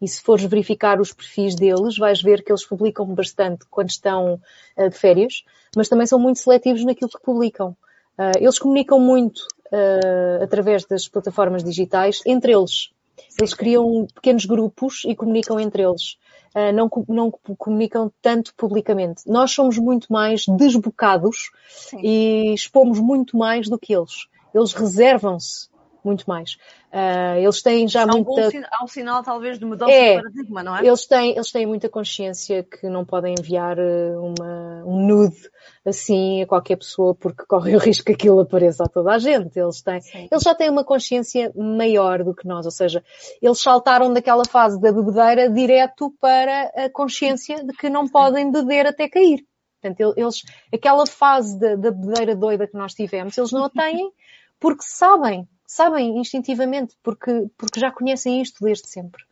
[0.00, 4.40] E se fores verificar os perfis deles, vais ver que eles publicam bastante quando estão
[4.76, 5.44] uh, de férias,
[5.76, 7.76] mas também são muito seletivos naquilo que publicam.
[8.18, 9.40] Uh, eles comunicam muito
[9.72, 12.90] uh, através das plataformas digitais entre eles.
[13.38, 16.16] Eles criam pequenos grupos e comunicam entre eles.
[16.54, 19.22] Uh, não, não comunicam tanto publicamente.
[19.26, 21.98] Nós somos muito mais desbocados Sim.
[22.00, 24.28] e expomos muito mais do que eles.
[24.54, 25.68] Eles reservam-se
[26.04, 26.54] muito mais.
[26.92, 28.68] Uh, eles têm já Isso muita.
[28.70, 30.86] Há um sinal, talvez, de mudança é, de paradigma, não é?
[30.86, 35.50] Eles têm, eles têm muita consciência que não podem enviar ah, uma, um nude
[35.84, 39.58] assim a qualquer pessoa porque corre o risco que aquilo apareça a toda a gente.
[39.58, 40.00] Eles, têm,
[40.30, 43.02] eles já têm uma consciência maior do que nós, ou seja,
[43.40, 48.86] eles saltaram daquela fase da bebedeira direto para a consciência de que não podem beber
[48.86, 49.44] até cair.
[49.80, 54.10] Portanto, eles, aquela fase da, da bebedeira doida que nós tivemos, eles não a têm
[54.58, 59.22] porque sabem sabem instintivamente, porque, porque já conhecem isto desde sempre.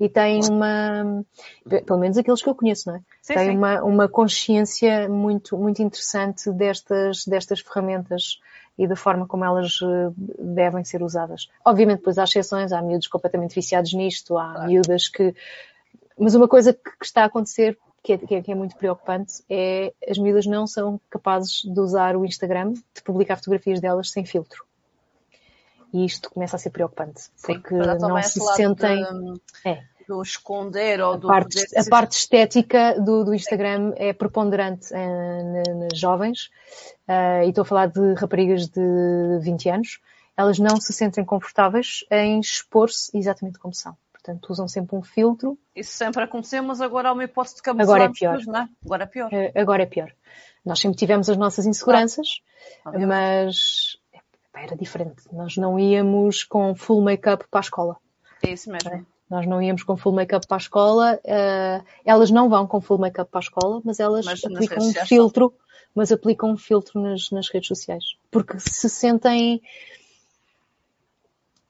[0.00, 1.24] E têm uma,
[1.84, 3.00] pelo menos aqueles que eu conheço, não é?
[3.20, 3.56] Sim, têm sim.
[3.56, 8.38] Uma, uma consciência muito, muito interessante destas, destas ferramentas
[8.78, 11.48] e da forma como elas eh, devem ser usadas.
[11.64, 14.68] Obviamente, depois há exceções, há miúdos completamente viciados nisto, há claro.
[14.68, 15.34] miúdas que.
[16.16, 18.76] Mas uma coisa que, que está a acontecer que é, que é, que é, muito
[18.76, 24.10] preocupante é as miúdas não são capazes de usar o Instagram, de publicar fotografias delas
[24.10, 24.67] sem filtro
[25.92, 29.02] e isto começa a ser preocupante, porque não se sentem...
[29.02, 29.82] De, é.
[30.06, 35.78] do esconder ou a do parte, A parte estética do, do Instagram é preponderante uh,
[35.78, 36.50] nas jovens,
[37.08, 40.00] uh, e estou a falar de raparigas de 20 anos,
[40.36, 43.96] elas não se sentem confortáveis em expor-se exatamente como são.
[44.12, 45.58] Portanto, usam sempre um filtro.
[45.74, 47.88] Isso sempre aconteceu, mas agora há uma hipótese de camuflar.
[47.88, 48.38] Agora é pior.
[48.46, 48.68] Não é?
[48.84, 49.30] Agora é pior.
[49.32, 50.12] Uh, agora é pior.
[50.64, 52.42] Nós sempre tivemos as nossas inseguranças,
[52.82, 53.06] claro.
[53.06, 53.97] mas
[54.62, 55.22] era diferente.
[55.32, 57.96] Nós não íamos com full make-up para a escola.
[58.42, 58.90] É isso mesmo.
[58.90, 59.04] É?
[59.30, 61.20] Nós não íamos com full make-up para a escola.
[61.24, 64.92] Uh, elas não vão com full make-up para a escola, mas elas mas aplicam um
[64.92, 65.52] filtro,
[65.94, 68.04] mas aplicam um filtro nas, nas redes sociais.
[68.30, 69.60] Porque se sentem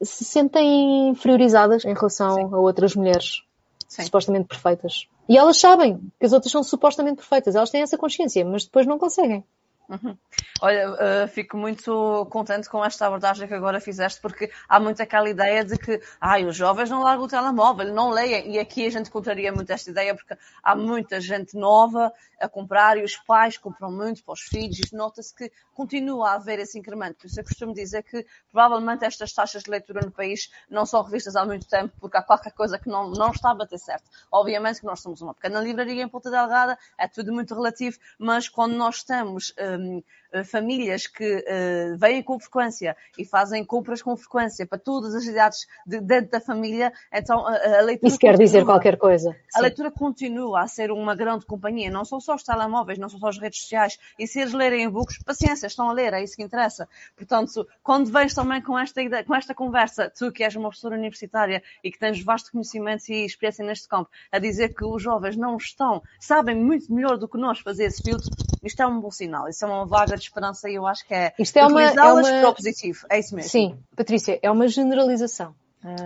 [0.00, 2.54] se sentem inferiorizadas em relação Sim.
[2.54, 3.42] a outras mulheres
[3.88, 4.04] Sim.
[4.04, 5.08] supostamente perfeitas.
[5.28, 7.56] E elas sabem que as outras são supostamente perfeitas.
[7.56, 9.44] Elas têm essa consciência, mas depois não conseguem.
[9.88, 10.18] Uhum.
[10.60, 15.30] Olha, uh, fico muito contente com esta abordagem que agora fizeste, porque há muito aquela
[15.30, 18.52] ideia de que ai, os jovens não largam o telemóvel, não leem.
[18.52, 22.98] E aqui a gente contraria muito esta ideia, porque há muita gente nova a comprar
[22.98, 26.78] e os pais compram muito para os filhos e nota-se que continua a haver esse
[26.78, 27.16] incremento.
[27.18, 31.02] Por isso eu costumo dizer que provavelmente estas taxas de leitura no país não são
[31.02, 34.04] revistas há muito tempo, porque há qualquer coisa que não, não está a bater certo.
[34.30, 38.48] Obviamente que nós somos uma pequena livraria em Ponta Delgada, é tudo muito relativo, mas
[38.48, 40.00] quando nós estamos um, euh,
[40.44, 45.66] famílias que uh, vêm com frequência e fazem compras com frequência para todas as idades
[45.86, 48.08] de, dentro da família, então a, a leitura.
[48.08, 49.30] Isso quer continua, dizer qualquer coisa.
[49.54, 49.62] A Sim.
[49.62, 53.28] leitura continua a ser uma grande companhia, não são só os telemóveis, não são só
[53.28, 53.98] as redes sociais.
[54.18, 56.88] E se eles lerem e-books, paciência, estão a ler, é isso que interessa.
[57.16, 61.62] Portanto, quando vens também com esta, com esta conversa, tu que és uma professora universitária
[61.82, 65.56] e que tens vasto conhecimento e experiência neste campo, a dizer que os jovens não
[65.56, 68.28] estão, sabem muito melhor do que nós fazer esse filtro,
[68.62, 71.14] isto é um bom sinal, isso é uma vaga de esperança e eu acho que
[71.14, 72.22] é Isto é uma, é uma...
[72.22, 73.06] para o positivo.
[73.10, 73.50] É isso mesmo.
[73.50, 75.54] Sim, Patrícia, é uma generalização.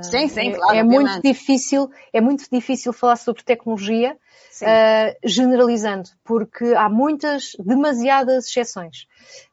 [0.02, 0.76] Sim, sim, é, claro.
[0.76, 8.46] É, muito difícil, é muito difícil falar sobre tecnologia uh, generalizando, porque há muitas, demasiadas
[8.46, 9.06] exceções.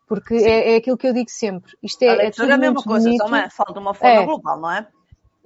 [0.05, 1.71] Porque é, é, aquilo que eu digo sempre.
[1.81, 3.23] Isto é, a é tudo é a mesma coisa, bonito.
[3.23, 4.25] também falta de uma forma é.
[4.25, 4.87] global, não é?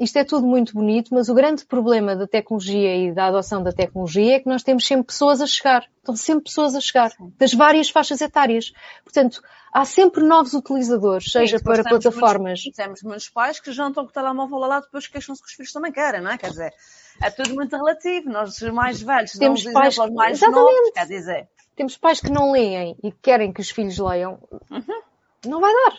[0.04, 3.72] Isto é tudo muito bonito, mas o grande problema da tecnologia e da adoção da
[3.72, 5.88] tecnologia é que nós temos sempre pessoas a chegar.
[5.98, 8.74] Estão sempre pessoas a chegar, das várias faixas etárias.
[9.04, 12.62] Portanto, há sempre novos utilizadores, seja Sim, para plataformas.
[12.62, 15.72] Muitos, temos muitos pais que jantam com o telemóvel lá depois queixam-se que os filhos
[15.72, 16.38] também querem, não é?
[16.38, 16.74] Quer dizer,
[17.22, 18.30] é tudo muito relativo.
[18.30, 19.98] Nós, os mais velhos, temos pais...
[19.98, 20.76] aos mais Exatamente.
[20.76, 21.50] novos, quer dizer.
[21.76, 24.38] Temos pais que não leem e querem que os filhos leiam.
[24.70, 25.02] Uhum.
[25.46, 25.98] Não vai dar.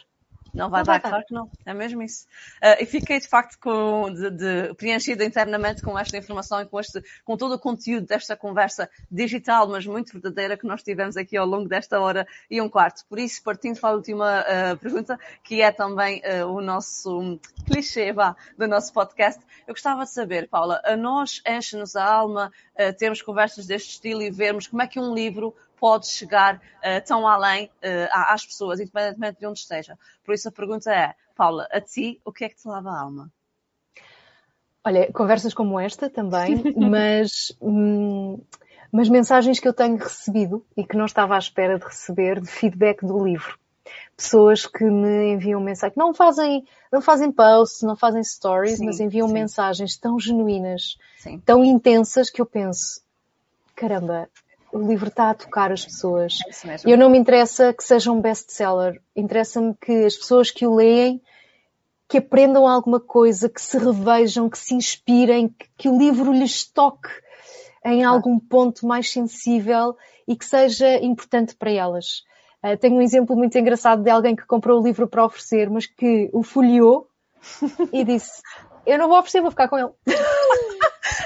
[0.55, 1.51] Não vai, não dar, vai claro que não.
[1.67, 2.27] É mesmo isso.
[2.63, 6.79] Uh, e fiquei de facto com, de, de, preenchida internamente com esta informação e com,
[6.79, 11.37] este, com todo o conteúdo desta conversa digital, mas muito verdadeira que nós tivemos aqui
[11.37, 13.05] ao longo desta hora e um quarto.
[13.09, 17.39] Por isso, partindo para a última uh, pergunta, que é também uh, o nosso um,
[17.67, 22.53] clichê vá, do nosso podcast, eu gostava de saber, Paula, a nós enche-nos a alma
[22.99, 27.29] termos conversas deste estilo e vermos como é que um livro pode chegar uh, tão
[27.29, 29.99] além uh, às pessoas, independentemente de onde esteja.
[30.25, 33.01] Por isso a pergunta é, Paula, a ti, o que é que te lava a
[33.03, 33.31] alma?
[34.83, 38.41] Olha, conversas como esta também, mas, hum,
[38.91, 42.49] mas mensagens que eu tenho recebido e que não estava à espera de receber de
[42.49, 43.59] feedback do livro.
[44.17, 49.01] Pessoas que me enviam mensagens, não fazem, não fazem posts, não fazem stories, sim, mas
[49.01, 49.35] enviam sim.
[49.35, 51.41] mensagens tão genuínas, sim.
[51.45, 53.01] tão intensas que eu penso,
[53.75, 54.29] caramba,
[54.73, 56.39] o livro está a tocar as pessoas.
[56.65, 59.01] É eu não me interessa que seja um best-seller.
[59.15, 61.23] Interessa-me que as pessoas que o leem
[62.09, 66.65] que aprendam alguma coisa, que se revejam, que se inspirem, que, que o livro lhes
[66.65, 67.09] toque
[67.85, 69.97] em algum ponto mais sensível
[70.27, 72.25] e que seja importante para elas.
[72.65, 75.85] Uh, tenho um exemplo muito engraçado de alguém que comprou o livro para oferecer, mas
[75.85, 77.11] que o folheou
[77.93, 78.41] e disse:
[78.87, 79.91] Eu não vou oferecer, vou ficar com ele.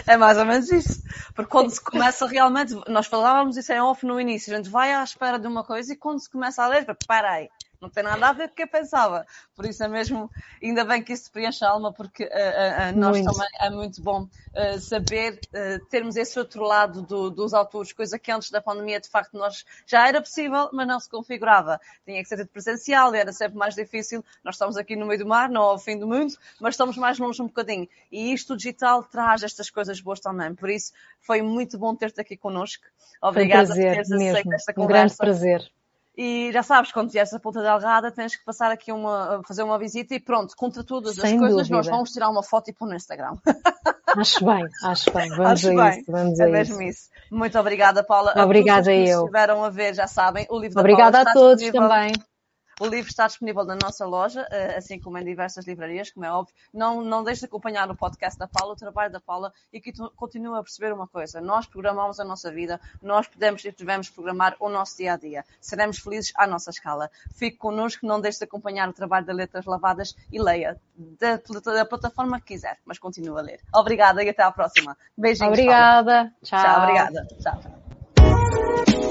[0.07, 1.03] É mais ou menos isso.
[1.35, 4.93] Porque quando se começa realmente, nós falávamos isso em off no início, a gente vai
[4.93, 7.49] à espera de uma coisa e quando se começa a ler, para aí,
[7.81, 9.27] não tem nada a ver com o que eu pensava.
[9.55, 10.31] Por isso é mesmo,
[10.63, 13.33] ainda bem que isso preenche a alma, porque uh, uh, nós muito.
[13.33, 15.41] também é muito bom uh, saber
[15.91, 19.65] termos esse outro lado do, dos autores, coisa que antes da pandemia de facto nós
[19.87, 21.81] já era possível, mas não se configurava.
[22.05, 24.25] Tinha que ser tudo presencial, era sempre mais difícil.
[24.45, 27.19] Nós estamos aqui no meio do mar, não ao fim do mundo, mas estamos mais
[27.19, 27.89] longe um bocadinho.
[28.11, 30.55] E isto digital traz estas coisas boas também.
[30.55, 32.85] Por isso foi muito bom ter-te aqui connosco.
[33.23, 34.83] Obrigada um prazer, por teres aceito esta conversa.
[34.83, 35.78] Um grande prazer.
[36.21, 39.79] E já sabes, quando vieres a Ponta Delgada, tens que passar aqui uma, fazer uma
[39.79, 41.77] visita e pronto, contra todas Sem as coisas, dúvida.
[41.77, 43.37] nós vamos tirar uma foto e pôr no Instagram.
[44.17, 45.29] Acho bem, acho bem.
[45.29, 46.01] Vamos acho a bem.
[46.01, 46.11] isso.
[46.11, 47.03] Vamos é a mesmo isso.
[47.03, 47.11] isso.
[47.31, 48.33] Muito obrigada, Paula.
[48.43, 49.05] Obrigada a eu.
[49.05, 52.13] Se estiveram a ver, já sabem, o livro obrigada da Paula Obrigada a todos também.
[52.81, 56.31] O livro está disponível na nossa loja, eh, assim como em diversas livrarias, como é
[56.31, 56.55] óbvio.
[56.73, 59.93] Não, não deixe de acompanhar o podcast da Paula, o trabalho da Paula, e que
[60.15, 61.41] continue a perceber uma coisa.
[61.41, 65.45] Nós programamos a nossa vida, nós podemos e devemos programar o nosso dia a dia.
[65.61, 67.11] Seremos felizes à nossa escala.
[67.35, 71.37] Fique connosco, não deixe de acompanhar o trabalho da Letras Lavadas e leia da,
[71.73, 73.61] da plataforma que quiser, mas continue a ler.
[73.75, 74.97] Obrigada e até à próxima.
[75.17, 75.51] Beijinhos.
[75.51, 76.13] Obrigada.
[76.13, 76.33] Paula.
[76.43, 76.63] Tchau.
[76.63, 76.83] Tchau.
[76.83, 77.29] Obrigada.
[77.41, 79.08] Tchau.